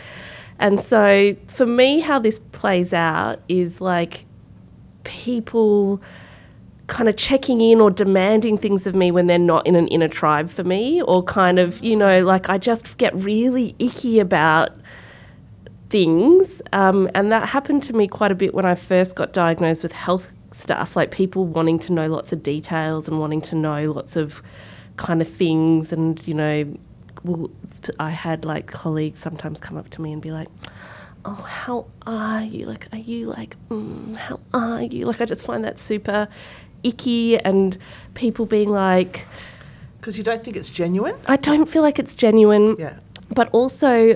And 0.60 0.80
so 0.80 1.36
for 1.48 1.66
me, 1.66 2.00
how 2.00 2.20
this 2.20 2.40
plays 2.52 2.94
out 2.94 3.42
is 3.48 3.82
like 3.82 4.26
people 5.04 6.02
kind 6.88 7.08
of 7.08 7.16
checking 7.16 7.62
in 7.62 7.80
or 7.80 7.90
demanding 7.90 8.58
things 8.58 8.86
of 8.86 8.94
me 8.94 9.10
when 9.10 9.28
they're 9.28 9.40
not 9.40 9.66
in 9.66 9.76
an 9.76 9.88
inner 9.88 10.08
tribe 10.08 10.50
for 10.50 10.64
me, 10.64 11.02
or 11.02 11.24
kind 11.24 11.60
of, 11.60 11.82
you 11.82 11.96
know, 11.96 12.24
like 12.24 12.50
I 12.50 12.58
just 12.58 12.98
get 12.98 13.16
really 13.16 13.76
icky 13.80 14.20
about 14.20 14.72
things. 15.90 16.62
Um, 16.74 17.10
and 17.14 17.32
that 17.32 17.50
happened 17.50 17.84
to 17.84 17.94
me 17.94 18.08
quite 18.08 18.32
a 18.32 18.36
bit 18.36 18.54
when 18.54 18.66
I 18.66 18.76
first 18.76 19.16
got 19.16 19.32
diagnosed 19.32 19.84
with 19.84 19.94
health 19.94 20.34
stuff, 20.52 20.96
like 20.96 21.12
people 21.12 21.46
wanting 21.46 21.80
to 21.80 21.94
know 21.94 22.08
lots 22.08 22.32
of 22.32 22.44
details 22.44 23.08
and 23.08 23.20
wanting 23.20 23.42
to 23.42 23.56
know 23.56 23.92
lots 23.92 24.16
of 24.16 24.42
kind 24.98 25.22
of 25.22 25.28
things. 25.28 25.94
And, 25.94 26.26
you 26.28 26.34
know, 26.34 26.78
well, 27.24 27.50
I 28.00 28.10
had 28.10 28.44
like 28.44 28.68
colleagues 28.68 29.20
sometimes 29.20 29.60
come 29.60 29.78
up 29.78 29.90
to 29.92 30.02
me 30.02 30.12
and 30.12 30.22
be 30.22 30.32
like, 30.32 30.50
oh, 31.26 31.34
how 31.36 31.86
are 32.06 32.44
you? 32.44 32.66
Like, 32.66 32.88
are 32.92 32.98
you 32.98 33.28
like, 33.28 33.56
mm, 33.70 34.16
how 34.18 34.40
are 34.54 34.82
you? 34.82 35.06
Like, 35.06 35.22
I 35.22 35.26
just 35.26 35.44
find 35.44 35.64
that 35.64 35.80
super 35.80 36.28
icky 36.84 37.38
and 37.40 37.78
people 38.14 38.46
being 38.46 38.70
like, 38.70 39.26
Because 40.00 40.18
you 40.18 40.24
don't 40.24 40.44
think 40.44 40.56
it's 40.56 40.70
genuine. 40.70 41.16
I 41.28 41.38
don't 41.38 41.68
feel 41.68 41.82
like 41.82 42.00
it's 42.00 42.16
genuine. 42.16 42.76
Yeah. 42.78 43.00
But 43.30 43.50
also, 43.52 44.16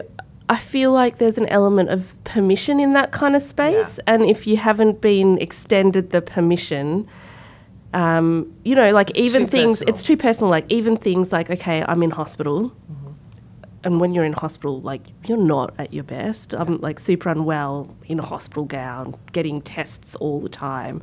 I 0.49 0.59
feel 0.59 0.91
like 0.91 1.17
there's 1.17 1.37
an 1.37 1.47
element 1.47 1.89
of 1.89 2.13
permission 2.23 2.79
in 2.79 2.93
that 2.93 3.11
kind 3.11 3.35
of 3.35 3.41
space. 3.41 3.99
And 4.07 4.23
if 4.23 4.47
you 4.47 4.57
haven't 4.57 5.01
been 5.01 5.37
extended 5.39 6.11
the 6.11 6.21
permission, 6.21 7.07
um, 7.93 8.53
you 8.63 8.75
know, 8.75 8.91
like 8.91 9.09
It's 9.11 9.19
even 9.19 9.47
things, 9.47 9.79
personal. 9.79 9.93
it's 9.93 10.03
too 10.03 10.17
personal. 10.17 10.49
Like 10.49 10.65
even 10.69 10.95
things 10.97 11.31
like, 11.31 11.49
okay, 11.49 11.83
I'm 11.87 12.03
in 12.03 12.11
hospital. 12.11 12.69
Mm-hmm. 12.69 13.11
And 13.83 14.01
when 14.01 14.13
you're 14.13 14.25
in 14.25 14.33
hospital, 14.33 14.81
like 14.81 15.01
you're 15.25 15.37
not 15.37 15.73
at 15.77 15.93
your 15.93 16.03
best. 16.03 16.53
I'm 16.53 16.79
like 16.81 16.99
super 16.99 17.29
unwell 17.29 17.95
in 18.05 18.19
a 18.19 18.25
hospital 18.25 18.65
gown, 18.65 19.15
getting 19.31 19.61
tests 19.61 20.15
all 20.15 20.39
the 20.41 20.49
time. 20.49 21.01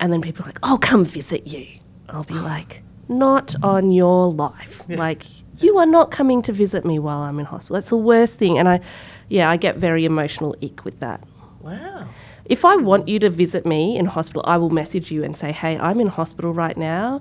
And 0.00 0.12
then 0.12 0.20
people 0.20 0.44
are 0.44 0.48
like, 0.48 0.60
oh, 0.62 0.78
come 0.80 1.04
visit 1.04 1.46
you. 1.46 1.66
I'll 2.08 2.24
be 2.24 2.34
like, 2.34 2.82
not 3.08 3.54
on 3.62 3.90
your 3.90 4.30
life. 4.32 4.82
Like, 4.88 5.24
you 5.60 5.78
are 5.78 5.86
not 5.86 6.10
coming 6.10 6.40
to 6.42 6.52
visit 6.52 6.84
me 6.84 6.98
while 6.98 7.18
I'm 7.18 7.38
in 7.38 7.46
hospital. 7.46 7.74
That's 7.74 7.90
the 7.90 7.96
worst 7.96 8.38
thing. 8.38 8.58
And 8.58 8.68
I, 8.68 8.80
yeah, 9.28 9.50
I 9.50 9.56
get 9.56 9.76
very 9.76 10.04
emotional 10.04 10.54
ick 10.62 10.84
with 10.84 11.00
that. 11.00 11.22
Wow. 11.60 12.08
If 12.44 12.64
I 12.64 12.76
want 12.76 13.08
you 13.08 13.18
to 13.18 13.28
visit 13.28 13.66
me 13.66 13.98
in 13.98 14.06
hospital, 14.06 14.42
I 14.46 14.56
will 14.56 14.70
message 14.70 15.10
you 15.10 15.24
and 15.24 15.36
say, 15.36 15.52
hey, 15.52 15.76
I'm 15.76 16.00
in 16.00 16.06
hospital 16.06 16.54
right 16.54 16.76
now. 16.76 17.20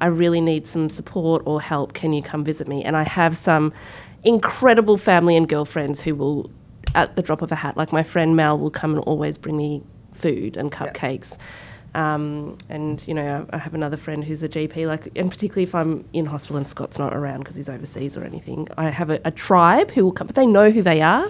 I 0.00 0.06
really 0.06 0.40
need 0.40 0.68
some 0.68 0.88
support 0.88 1.42
or 1.46 1.60
help. 1.60 1.94
Can 1.94 2.12
you 2.12 2.22
come 2.22 2.44
visit 2.44 2.68
me? 2.68 2.84
And 2.84 2.96
I 2.96 3.02
have 3.02 3.36
some 3.36 3.72
incredible 4.22 4.98
family 4.98 5.36
and 5.36 5.48
girlfriends 5.48 6.02
who 6.02 6.14
will, 6.14 6.50
at 6.94 7.16
the 7.16 7.22
drop 7.22 7.42
of 7.42 7.50
a 7.50 7.56
hat, 7.56 7.76
like 7.76 7.92
my 7.92 8.04
friend 8.04 8.36
Mel 8.36 8.56
will 8.58 8.70
come 8.70 8.94
and 8.94 9.00
always 9.00 9.38
bring 9.38 9.56
me 9.56 9.82
food 10.12 10.56
and 10.56 10.70
cupcakes. 10.70 11.36
Um, 11.98 12.56
and 12.68 13.06
you 13.08 13.14
know, 13.14 13.44
I 13.50 13.56
I 13.56 13.58
have 13.58 13.74
another 13.74 13.96
friend 13.96 14.22
who's 14.22 14.42
a 14.44 14.48
GP. 14.48 14.86
Like, 14.86 15.10
and 15.16 15.30
particularly 15.30 15.64
if 15.64 15.74
I'm 15.74 16.04
in 16.12 16.26
hospital 16.26 16.56
and 16.56 16.66
Scott's 16.66 16.96
not 16.96 17.12
around 17.12 17.40
because 17.40 17.56
he's 17.56 17.68
overseas 17.68 18.16
or 18.16 18.22
anything, 18.22 18.68
I 18.78 18.90
have 18.90 19.10
a, 19.10 19.20
a 19.24 19.32
tribe 19.32 19.90
who 19.90 20.04
will 20.04 20.12
come. 20.12 20.28
But 20.28 20.36
they 20.36 20.46
know 20.46 20.70
who 20.70 20.80
they 20.80 21.02
are, 21.02 21.28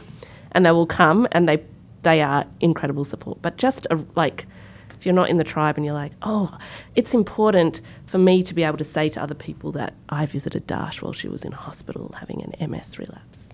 and 0.53 0.67
they 0.67 0.71
will 0.71 0.87
come, 0.87 1.27
and 1.33 1.49
they 1.49 1.65
they 2.03 2.21
are 2.21 2.45
incredible 2.61 3.07
support. 3.07 3.41
But 3.41 3.57
just 3.57 3.87
a, 3.91 3.99
like, 4.15 4.47
if 4.95 5.07
you're 5.07 5.15
not 5.15 5.31
in 5.31 5.39
the 5.39 5.45
tribe 5.45 5.77
and 5.79 5.87
you're 5.87 5.95
like, 5.95 6.13
oh, 6.21 6.59
it's 6.95 7.15
important 7.15 7.81
for 8.05 8.19
me 8.19 8.43
to 8.43 8.55
be 8.55 8.63
able 8.63 8.79
to 8.79 8.85
say 8.85 9.09
to 9.09 9.23
other 9.23 9.35
people 9.35 9.73
that 9.73 9.95
I 10.11 10.27
visited 10.27 10.69
Darsh 10.69 11.01
while 11.01 11.15
she 11.15 11.29
was 11.29 11.45
in 11.45 11.53
hospital 11.53 12.15
having 12.19 12.43
an 12.43 12.71
MS 12.71 12.99
relapse. 12.99 13.49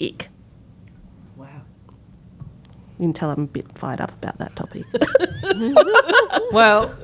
Ick. 0.00 0.30
Wow. 2.98 3.02
You 3.02 3.06
can 3.06 3.12
tell 3.12 3.30
I'm 3.30 3.42
a 3.42 3.46
bit 3.46 3.66
fired 3.78 4.00
up 4.00 4.12
about 4.12 4.38
that 4.38 4.56
topic. 4.56 4.84
Well, 6.52 6.94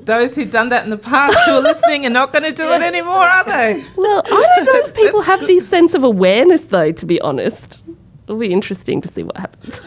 those 0.00 0.34
who've 0.34 0.50
done 0.50 0.70
that 0.70 0.82
in 0.84 0.90
the 0.90 0.96
past 0.98 1.38
who 1.46 1.52
are 1.52 1.60
listening 1.60 2.04
are 2.04 2.10
not 2.10 2.32
going 2.32 2.42
to 2.42 2.52
do 2.52 2.70
it 2.72 2.82
anymore, 2.82 3.14
are 3.28 3.44
they? 3.44 3.84
Well, 3.96 4.22
I 4.26 4.28
don't 4.30 4.64
know 4.64 4.80
if 4.88 4.94
people 5.02 5.22
have 5.22 5.40
this 5.46 5.68
sense 5.68 5.94
of 5.94 6.02
awareness, 6.02 6.62
though, 6.62 6.90
to 6.90 7.06
be 7.06 7.20
honest. 7.20 7.80
It'll 8.24 8.38
be 8.40 8.52
interesting 8.52 9.00
to 9.02 9.08
see 9.08 9.22
what 9.22 9.36
happens. 9.36 9.80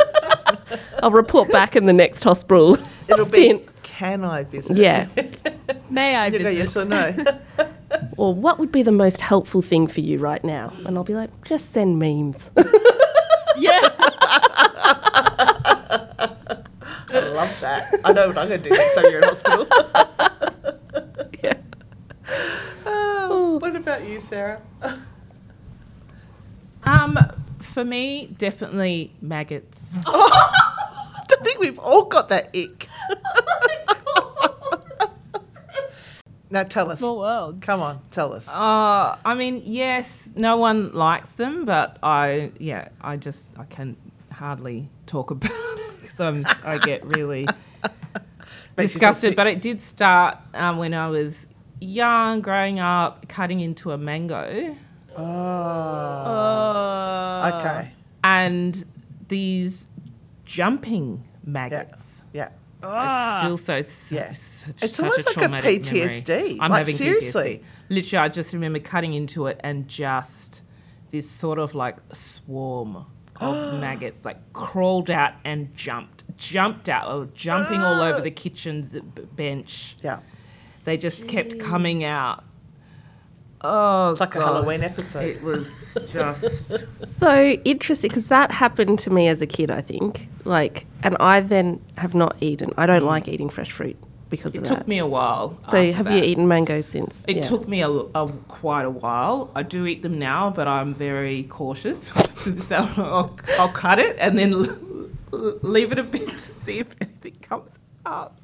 I'll 1.04 1.12
report 1.12 1.52
back 1.52 1.76
in 1.76 1.86
the 1.88 1.94
next 1.94 2.24
hospital 2.24 2.78
It'll 3.10 3.26
stint. 3.26 3.66
be. 3.66 3.72
Can 3.84 4.24
I 4.24 4.44
visit? 4.44 4.78
Yeah. 4.78 5.08
May 5.90 6.16
I 6.16 6.26
You 6.28 6.32
go 6.32 6.38
visit? 6.40 6.58
yes 6.58 6.78
or 6.78 6.86
no. 6.86 7.14
Or 8.18 8.34
what 8.34 8.60
would 8.60 8.72
be 8.72 8.82
the 8.82 8.92
most 8.94 9.20
helpful 9.22 9.62
thing 9.62 9.88
for 9.88 10.00
you 10.02 10.20
right 10.20 10.44
now? 10.44 10.72
And 10.86 10.98
I'll 10.98 11.04
be 11.04 11.14
like, 11.16 11.30
just 11.44 11.74
send 11.74 12.00
memes. 12.00 12.50
yeah. 13.58 13.90
I 17.16 17.20
love 17.30 17.62
that. 17.62 17.94
I 18.04 18.12
know 18.12 18.28
what 18.28 18.38
I'm 18.38 18.50
going 18.50 18.62
to 18.64 18.70
do 18.70 18.76
next 18.76 18.96
time 18.96 19.06
you're 19.06 19.22
in 19.22 19.30
hospital. 19.30 19.68
yeah. 21.44 21.54
Oh, 22.86 23.58
what 23.60 23.76
about 23.76 24.06
you, 24.06 24.20
Sarah? 24.20 24.62
Um, 26.84 27.18
for 27.60 27.86
me, 27.86 28.28
definitely 28.38 29.14
maggots. 29.22 29.94
I 30.06 31.36
think 31.44 31.60
we've 31.60 31.80
all 31.80 32.04
got 32.04 32.30
that 32.30 32.56
ick. 32.56 32.88
now 36.50 36.64
tell 36.64 36.92
us. 36.92 37.00
Small 37.00 37.20
world. 37.20 37.62
Come 37.62 37.82
on, 37.82 38.02
tell 38.12 38.34
us. 38.34 38.48
Uh, 38.48 39.18
I 39.24 39.36
mean, 39.36 39.62
yes, 39.66 40.30
no 40.36 40.58
one 40.58 40.94
likes 40.94 41.30
them, 41.32 41.66
but 41.66 41.98
I, 42.04 42.52
yeah, 42.60 42.90
I 43.02 43.18
just, 43.18 43.42
I 43.58 43.64
can 43.64 43.98
hardly 44.32 44.90
talk 45.06 45.32
about 45.32 45.52
it 46.20 46.44
because 46.44 46.64
I 46.64 46.78
get 46.80 47.06
really 47.06 47.46
Makes 47.46 48.94
you 48.96 49.00
feel 49.00 49.10
disgusted. 49.12 49.36
But 49.36 49.48
it 49.48 49.62
did 49.62 49.82
start 49.82 50.38
um, 50.54 50.78
when 50.78 50.94
I 50.94 51.08
was 51.08 51.48
young, 51.80 52.42
growing 52.42 52.80
up, 52.80 53.28
cutting 53.30 53.60
into 53.62 53.92
a 53.92 53.98
mango, 53.98 54.76
Oh. 55.18 55.24
Oh. 56.28 57.60
okay. 57.60 57.92
and 58.24 58.84
these 59.28 59.88
jumping 60.46 61.24
maggots. 61.44 62.02
Yeah. 62.34 62.50
Ah. 62.84 63.52
It's 63.54 63.64
still 63.64 63.84
so. 63.84 63.90
Yeah. 64.14 64.32
such, 64.32 64.84
It's 64.84 64.96
such 64.96 65.00
almost 65.04 65.26
like 65.26 65.38
a 65.38 65.40
traumatic 65.40 65.86
memory. 65.86 66.02
PTSD. 66.22 66.58
I'm 66.60 66.72
Like, 66.72 66.80
having 66.80 66.96
seriously. 66.96 67.62
PTSD. 67.64 67.64
Literally, 67.90 68.26
I 68.26 68.30
just 68.30 68.54
remember 68.54 68.80
cutting 68.80 69.14
into 69.14 69.48
it 69.48 69.60
and 69.64 69.88
just 69.88 70.62
this 71.12 71.30
sort 71.30 71.60
of 71.60 71.76
like 71.76 72.00
swarm 72.14 73.06
of 73.38 73.74
maggots 73.80 74.24
like 74.26 74.54
crawled 74.54 75.10
out 75.10 75.34
and 75.44 75.76
jumped, 75.76 76.24
jumped 76.38 76.90
out, 76.90 77.12
or 77.12 77.26
jumping 77.34 77.82
all 77.82 78.02
over 78.02 78.22
the 78.22 78.32
kitchen's 78.44 78.92
b- 78.92 79.24
bench. 79.36 79.96
Yeah. 80.04 80.20
They 80.84 80.98
just 80.98 81.28
kept 81.28 81.60
coming 81.60 82.04
out. 82.04 82.44
Oh, 83.62 84.12
It's 84.12 84.20
like 84.20 84.36
a 84.36 84.40
Halloween 84.40 84.84
episode. 84.84 85.38
It 85.38 85.44
was 85.44 85.68
just. 86.12 87.18
So 87.20 87.58
interesting 87.66 88.10
because 88.10 88.28
that 88.28 88.52
happened 88.52 89.00
to 89.00 89.10
me 89.10 89.28
as 89.28 89.42
a 89.42 89.48
kid, 89.48 89.72
I 89.72 89.82
think. 89.82 90.30
Like, 90.44 90.86
and 91.02 91.18
I 91.20 91.42
then 91.42 91.82
have 91.98 92.14
not 92.14 92.38
eaten. 92.42 92.72
I 92.78 92.86
don't 92.86 93.02
mm. 93.02 93.08
like 93.08 93.28
eating 93.28 93.50
fresh 93.50 93.72
fruit 93.72 93.98
because 94.36 94.56
It 94.56 94.60
of 94.60 94.68
took 94.68 94.88
me 94.88 94.98
a 95.00 95.06
while. 95.08 95.58
so 95.70 95.78
after 95.78 95.94
have 95.98 96.06
that. 96.06 96.18
you 96.18 96.24
eaten 96.24 96.48
mangoes 96.48 96.86
since? 96.86 97.24
It 97.28 97.38
Yeah. 97.38 97.42
took 97.44 97.68
me 97.68 97.82
a, 97.82 97.90
a- 97.90 98.32
quite 98.48 98.86
a 98.86 98.90
while. 98.90 99.52
I 99.56 99.64
do 99.64 99.86
eat 99.86 100.02
them 100.02 100.18
now, 100.20 100.50
but 100.50 100.68
I'm 100.68 100.94
very 100.94 101.44
cautious. 101.44 102.08
to 102.44 102.52
this 102.52 102.68
day, 102.70 102.76
I'll, 102.76 103.38
I'll 103.60 103.70
cut 103.70 104.00
it 104.00 104.16
and 104.20 104.38
then 104.38 104.54
l- 104.54 104.78
l- 105.34 105.60
leave 105.62 105.92
it 105.92 106.00
a 106.00 106.04
bit 106.04 106.30
to 106.30 106.38
see 106.40 106.80
if 106.80 106.88
anything 107.02 107.36
comes 107.42 107.78
up. 108.06 108.40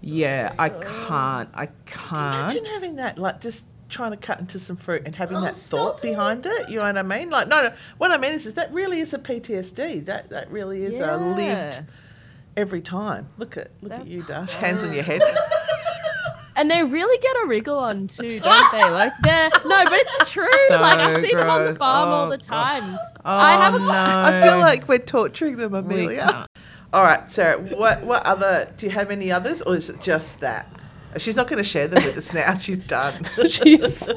Yeah, 0.00 0.52
I 0.58 0.68
can't. 0.68 1.48
I 1.54 1.66
can't. 1.86 2.52
Imagine 2.52 2.64
having 2.66 2.96
that, 2.96 3.18
like 3.18 3.40
just 3.40 3.64
trying 3.88 4.10
to 4.10 4.16
cut 4.16 4.40
into 4.40 4.58
some 4.58 4.76
fruit 4.76 5.02
and 5.06 5.14
having 5.14 5.36
Oh, 5.36 5.40
that 5.42 5.54
thought 5.56 5.94
stop 5.96 6.02
behind 6.02 6.44
it. 6.46 6.68
You 6.68 6.76
know 6.76 6.82
what 6.84 6.98
I 6.98 7.02
mean? 7.02 7.30
Like, 7.30 7.48
no, 7.48 7.62
no. 7.62 7.72
What 7.98 8.10
I 8.10 8.16
mean 8.18 8.32
is, 8.32 8.44
is 8.44 8.54
that 8.54 8.72
really 8.72 9.00
is 9.00 9.14
a 9.14 9.18
PTSD. 9.18 10.04
That 10.06 10.28
that 10.30 10.50
really 10.50 10.84
is 10.84 11.00
a 11.00 11.16
lived 11.16 11.38
Yeah. 11.38 11.80
Every 12.56 12.80
time. 12.82 13.28
Look 13.38 13.56
at 13.56 13.70
look 13.82 13.92
at 13.92 14.06
you, 14.06 14.22
Darsh. 14.22 14.50
Hands 14.50 14.82
on 14.84 14.92
your 14.92 15.02
head. 15.04 15.22
And 16.56 16.70
they 16.70 16.84
really 16.84 17.18
get 17.20 17.34
a 17.42 17.46
wriggle 17.48 17.76
on 17.76 18.06
too, 18.06 18.38
don't 18.44 18.70
they? 18.72 18.84
Like 18.88 19.12
they're 19.24 19.50
no, 19.66 19.84
but 19.86 19.92
it's 19.92 20.30
true. 20.30 20.44
like 20.70 20.98
I 21.00 21.16
So 21.16 21.22
see 21.22 21.34
them 21.34 21.50
on 21.50 21.62
the 21.64 21.70
gross. 21.70 21.78
farm 21.78 22.08
all 22.10 22.26
Oh, 22.26 22.30
the 22.30 22.38
time. 22.38 22.94
Oh, 22.94 22.98
I 23.24 23.52
have 23.54 23.74
a- 23.74 23.78
no. 23.80 23.88
I 23.88 24.40
feel 24.40 24.58
like 24.60 24.86
we're 24.86 25.00
torturing 25.00 25.56
them, 25.56 25.74
Amelia. 25.74 26.46
All 26.92 27.02
right, 27.02 27.28
Sarah. 27.28 27.58
What 27.60 28.04
what 28.04 28.24
other? 28.24 28.72
Do 28.76 28.86
you 28.86 28.92
have 28.92 29.10
any 29.10 29.32
others, 29.32 29.62
or 29.62 29.74
is 29.74 29.90
it 29.90 30.00
just 30.00 30.38
that? 30.40 30.70
She's 31.16 31.34
not 31.34 31.48
going 31.48 31.58
to 31.60 31.68
share 31.68 31.88
them 31.88 32.04
with 32.04 32.16
us 32.16 32.32
now. 32.32 32.56
She's 32.56 32.78
done. 32.78 33.26
She's- 33.50 34.08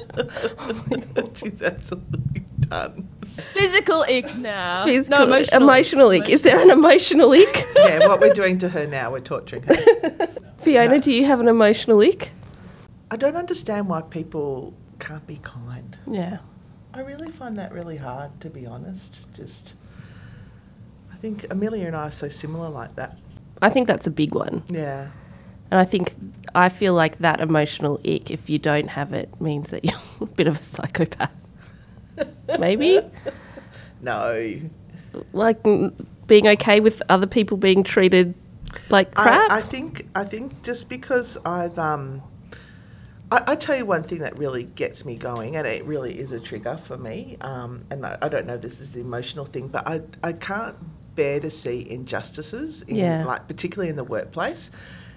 She's 1.34 1.62
absolutely 1.63 2.46
done. 2.60 3.10
Physical 3.53 4.03
ick 4.03 4.36
now. 4.38 4.86
Physical, 4.86 5.20
no, 5.20 5.25
emotional, 5.25 5.62
emotional. 5.62 6.12
ick. 6.12 6.29
Is 6.29 6.41
there 6.41 6.60
an 6.60 6.70
emotional 6.72 7.32
ick? 7.34 7.67
Yeah, 7.77 8.08
what 8.08 8.20
we're 8.20 8.34
doing 8.34 8.58
to 8.60 8.70
her 8.70 8.86
now, 8.88 9.12
we're 9.12 9.20
torturing 9.20 9.63
her. 9.63 9.75
Fiona, 10.62 10.96
No. 10.96 11.01
do 11.01 11.12
you 11.13 11.25
have 11.25 11.39
an 11.39 11.48
emotional 11.48 12.01
ick? 12.01 12.32
I 13.12 13.15
don't 13.15 13.36
understand 13.36 13.88
why 13.88 14.01
people 14.01 14.74
can't 15.00 15.25
be 15.27 15.39
kind. 15.44 15.98
Yeah. 16.10 16.39
I 16.94 17.01
really 17.01 17.32
find 17.32 17.56
that 17.58 17.72
really 17.72 17.98
hard, 17.98 18.41
to 18.41 18.50
be 18.50 18.65
honest. 18.65 19.20
Just, 19.34 19.74
I 21.13 21.15
think 21.17 21.46
Amelia 21.50 21.86
and 21.88 21.96
I 21.96 22.08
are 22.08 22.12
so 22.12 22.27
similar 22.27 22.70
like 22.70 22.96
that. 22.96 23.17
I 23.62 23.70
think 23.70 23.88
that's 23.88 24.08
a 24.08 24.12
big 24.12 24.34
one. 24.36 24.63
Yeah. 24.67 25.10
And 25.70 25.79
I 25.79 25.86
think 25.86 26.13
I 26.56 26.70
feel 26.70 26.94
like 26.94 27.20
that 27.20 27.39
emotional 27.39 28.00
ick, 28.06 28.32
if 28.32 28.50
you 28.50 28.58
don't 28.58 28.89
have 28.89 29.13
it, 29.13 29.29
means 29.39 29.70
that 29.70 29.86
you're 29.86 30.00
a 30.22 30.25
bit 30.25 30.48
of 30.48 30.60
a 30.60 30.63
psychopath. 30.63 31.32
Maybe? 32.59 33.01
No. 34.01 34.59
Like 35.33 35.63
being 36.27 36.47
okay 36.47 36.79
with 36.79 37.01
other 37.09 37.27
people 37.27 37.57
being 37.57 37.83
treated 37.83 38.36
like 38.89 39.13
crap? 39.15 39.51
I, 39.51 39.57
I 39.57 39.62
think 39.62 40.07
I 40.15 40.24
think 40.24 40.62
just 40.63 40.89
because 40.89 41.38
I've 41.45 41.79
um 41.79 42.21
I, 43.31 43.43
I 43.47 43.55
tell 43.55 43.75
you 43.75 43.86
one 43.86 44.03
thing 44.03 44.19
that 44.19 44.38
really 44.38 44.63
gets 44.63 45.03
me 45.05 45.15
going 45.15 45.55
and 45.55 45.67
it 45.67 45.83
really 45.86 46.19
is 46.19 46.31
a 46.31 46.39
trigger 46.39 46.77
for 46.77 46.97
me 46.97 47.38
um, 47.41 47.83
and 47.89 48.05
I, 48.05 48.17
I 48.21 48.29
don't 48.29 48.45
know 48.45 48.55
if 48.55 48.62
this 48.62 48.79
is 48.79 48.95
an 48.95 49.01
emotional 49.01 49.45
thing 49.45 49.67
but 49.67 49.88
I, 49.88 50.01
I 50.24 50.33
can't 50.33 50.75
bear 51.15 51.39
to 51.39 51.50
see 51.50 51.89
injustices 51.89 52.83
in, 52.83 52.95
Yeah. 52.95 53.25
like 53.25 53.47
particularly 53.47 53.89
in 53.89 53.95
the 53.95 54.03
workplace 54.03 54.69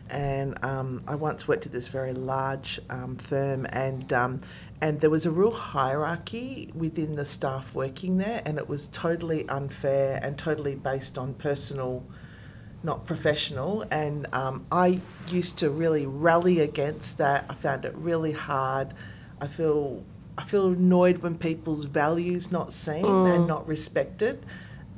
and 0.09 0.63
um, 0.65 1.03
I 1.07 1.15
once 1.15 1.47
worked 1.47 1.67
at 1.67 1.73
this 1.73 1.87
very 1.89 2.13
large 2.13 2.81
um, 2.91 3.17
firm 3.17 3.67
and 3.71 4.13
um, 4.13 4.41
and 4.81 5.01
there 5.01 5.11
was 5.11 5.27
a 5.27 5.31
real 5.31 5.51
hierarchy 5.51 6.73
within 6.75 7.17
the 7.17 7.25
staff 7.25 7.75
working 7.75 8.17
there 8.17 8.41
and 8.45 8.59
it 8.59 8.69
was 8.69 8.89
totally 8.93 9.49
unfair 9.49 10.19
and 10.23 10.39
totally 10.39 10.75
based 10.75 11.19
on 11.19 11.35
personal 11.35 12.05
not 12.83 13.07
professional. 13.07 13.85
And 13.91 14.27
um, 14.33 14.67
I 14.71 15.01
used 15.29 15.59
to 15.59 15.71
really 15.71 16.07
rally 16.07 16.61
against 16.61 17.19
that. 17.19 17.45
I 17.49 17.55
found 17.55 17.85
it 17.85 17.95
really 17.95 18.33
hard. 18.33 18.95
I 19.41 19.47
feel 19.47 20.05
I 20.39 20.45
feel 20.45 20.69
annoyed 20.69 21.19
when 21.19 21.37
people's 21.37 21.85
values 21.85 22.51
not 22.51 22.73
seen 22.73 23.05
and 23.05 23.47
not 23.47 23.67
respected. 23.67 24.45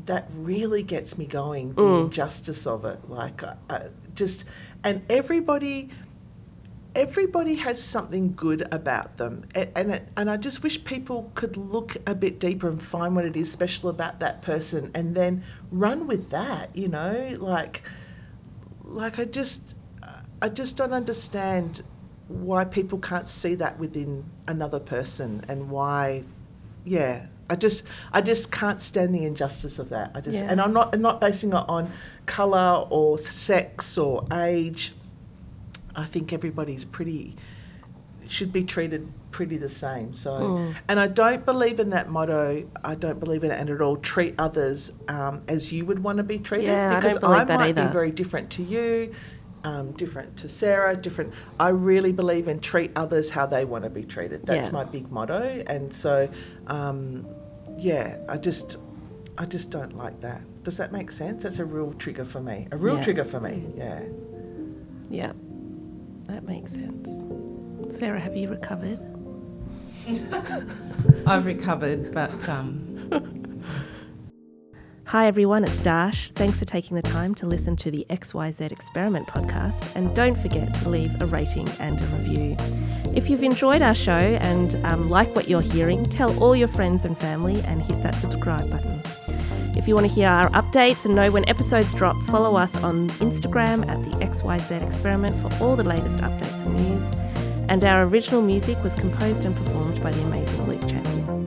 That 0.06 0.28
really 0.34 0.82
gets 0.82 1.18
me 1.18 1.26
going. 1.26 1.74
The 1.74 1.82
injustice 1.82 2.66
of 2.66 2.84
it, 2.84 3.08
like 3.08 3.42
I, 3.42 3.56
I 3.68 3.82
just 4.14 4.44
and 4.84 5.02
everybody. 5.10 5.90
Everybody 6.94 7.54
has 7.54 7.82
something 7.82 8.34
good 8.34 8.68
about 8.70 9.16
them, 9.16 9.46
and 9.54 9.92
it, 9.92 10.08
and 10.14 10.30
I 10.30 10.36
just 10.36 10.62
wish 10.62 10.84
people 10.84 11.30
could 11.34 11.56
look 11.56 11.96
a 12.06 12.14
bit 12.14 12.38
deeper 12.38 12.68
and 12.68 12.82
find 12.82 13.16
what 13.16 13.24
it 13.24 13.34
is 13.34 13.50
special 13.50 13.88
about 13.88 14.20
that 14.20 14.42
person, 14.42 14.90
and 14.94 15.14
then 15.14 15.42
run 15.70 16.06
with 16.06 16.28
that. 16.30 16.76
You 16.76 16.88
know, 16.88 17.34
like, 17.38 17.82
like 18.84 19.18
I 19.18 19.24
just, 19.24 19.74
I 20.42 20.50
just 20.50 20.76
don't 20.76 20.92
understand 20.92 21.82
why 22.28 22.64
people 22.64 22.98
can't 22.98 23.28
see 23.28 23.54
that 23.54 23.78
within 23.78 24.26
another 24.46 24.78
person, 24.78 25.46
and 25.48 25.70
why, 25.70 26.24
yeah, 26.84 27.26
I 27.48 27.56
just, 27.56 27.84
I 28.12 28.20
just 28.20 28.52
can't 28.52 28.82
stand 28.82 29.14
the 29.14 29.24
injustice 29.24 29.78
of 29.78 29.88
that. 29.88 30.10
I 30.14 30.20
just, 30.20 30.36
Yeah. 30.36 30.44
and 30.50 30.60
I'm 30.60 30.74
not, 30.74 30.94
I'm 30.94 31.00
not 31.00 31.22
basing 31.22 31.50
it 31.54 31.64
on 31.68 31.90
color 32.26 32.86
or 32.90 33.18
sex 33.18 33.96
or 33.96 34.26
age. 34.30 34.92
I 35.94 36.04
think 36.06 36.32
everybody's 36.32 36.84
pretty 36.84 37.36
should 38.28 38.52
be 38.52 38.64
treated 38.64 39.12
pretty 39.30 39.58
the 39.58 39.68
same. 39.68 40.14
So, 40.14 40.30
Mm. 40.30 40.74
and 40.88 40.98
I 41.00 41.06
don't 41.06 41.44
believe 41.44 41.78
in 41.80 41.90
that 41.90 42.08
motto. 42.08 42.64
I 42.82 42.94
don't 42.94 43.18
believe 43.20 43.44
in 43.44 43.50
it 43.50 43.68
at 43.68 43.80
all. 43.82 43.96
Treat 43.96 44.34
others 44.38 44.92
um, 45.08 45.42
as 45.48 45.72
you 45.72 45.84
would 45.84 45.98
want 46.02 46.16
to 46.18 46.22
be 46.22 46.38
treated. 46.38 46.66
Yeah, 46.68 46.96
I 46.96 47.00
don't 47.00 47.20
believe 47.20 47.46
that 47.48 47.58
might 47.58 47.70
either. 47.70 47.86
be 47.88 47.92
very 47.92 48.10
different 48.10 48.48
to 48.50 48.62
you, 48.62 49.12
um, 49.64 49.90
different 49.92 50.36
to 50.38 50.48
Sarah, 50.48 50.96
different. 50.96 51.32
I 51.60 51.70
really 51.70 52.12
believe 52.12 52.48
in 52.48 52.60
treat 52.60 52.92
others 52.96 53.30
how 53.30 53.44
they 53.44 53.64
want 53.64 53.84
to 53.84 53.90
be 53.90 54.04
treated. 54.04 54.46
That's 54.46 54.68
Yeah. 54.68 54.72
my 54.72 54.84
big 54.84 55.10
motto. 55.10 55.62
And 55.66 55.92
so, 55.92 56.28
um, 56.68 57.26
yeah, 57.76 58.16
I 58.28 58.38
just, 58.38 58.78
I 59.36 59.44
just 59.46 59.68
don't 59.70 59.96
like 59.98 60.20
that. 60.20 60.40
Does 60.62 60.76
that 60.78 60.92
make 60.92 61.10
sense? 61.12 61.42
That's 61.42 61.58
a 61.58 61.64
real 61.64 61.92
trigger 61.98 62.24
for 62.24 62.40
me. 62.40 62.68
A 62.70 62.76
real 62.76 62.96
Yeah. 62.96 63.02
trigger 63.02 63.24
for 63.24 63.40
me. 63.40 63.66
Yeah. 63.76 64.00
yeah. 65.10 65.32
That 66.26 66.44
makes 66.44 66.72
sense. 66.72 67.08
Sarah, 67.98 68.20
have 68.20 68.36
you 68.36 68.48
recovered? 68.48 69.00
I've 71.26 71.44
recovered, 71.44 72.12
but 72.12 72.48
um, 72.48 72.92
Hi 75.06 75.26
everyone, 75.26 75.64
it's 75.64 75.76
Darsh. 75.76 76.30
Thanks 76.32 76.58
for 76.58 76.64
taking 76.64 76.96
the 76.96 77.02
time 77.02 77.34
to 77.34 77.46
listen 77.46 77.76
to 77.76 77.90
the 77.90 78.06
XYZ 78.08 78.72
Experiment 78.72 79.26
podcast, 79.28 79.94
and 79.94 80.14
don't 80.16 80.38
forget 80.38 80.72
to 80.76 80.88
leave 80.88 81.20
a 81.20 81.26
rating 81.26 81.68
and 81.80 82.00
a 82.00 82.04
review. 82.04 82.56
If 83.14 83.28
you've 83.28 83.42
enjoyed 83.42 83.82
our 83.82 83.94
show 83.94 84.12
and 84.12 84.74
um, 84.86 85.10
like 85.10 85.34
what 85.34 85.48
you're 85.48 85.60
hearing, 85.60 86.08
tell 86.08 86.42
all 86.42 86.56
your 86.56 86.68
friends 86.68 87.04
and 87.04 87.18
family 87.18 87.60
and 87.62 87.82
hit 87.82 88.02
that 88.02 88.14
subscribe 88.14 88.70
button. 88.70 89.02
If 89.74 89.88
you 89.88 89.94
want 89.94 90.06
to 90.06 90.12
hear 90.12 90.28
our 90.28 90.50
updates 90.50 91.06
and 91.06 91.14
know 91.14 91.30
when 91.30 91.48
episodes 91.48 91.94
drop, 91.94 92.14
follow 92.24 92.56
us 92.56 92.82
on 92.84 93.08
Instagram 93.20 93.88
at 93.88 94.04
the 94.04 94.10
XYZ 94.18 94.86
Experiment 94.86 95.34
for 95.40 95.64
all 95.64 95.76
the 95.76 95.82
latest 95.82 96.18
updates 96.18 96.66
and 96.66 96.76
news. 96.76 97.66
And 97.68 97.82
our 97.82 98.04
original 98.04 98.42
music 98.42 98.82
was 98.82 98.94
composed 98.94 99.46
and 99.46 99.56
performed 99.56 100.02
by 100.02 100.12
the 100.12 100.22
amazing 100.22 100.66
Luke 100.66 100.80
Champion. 100.82 101.41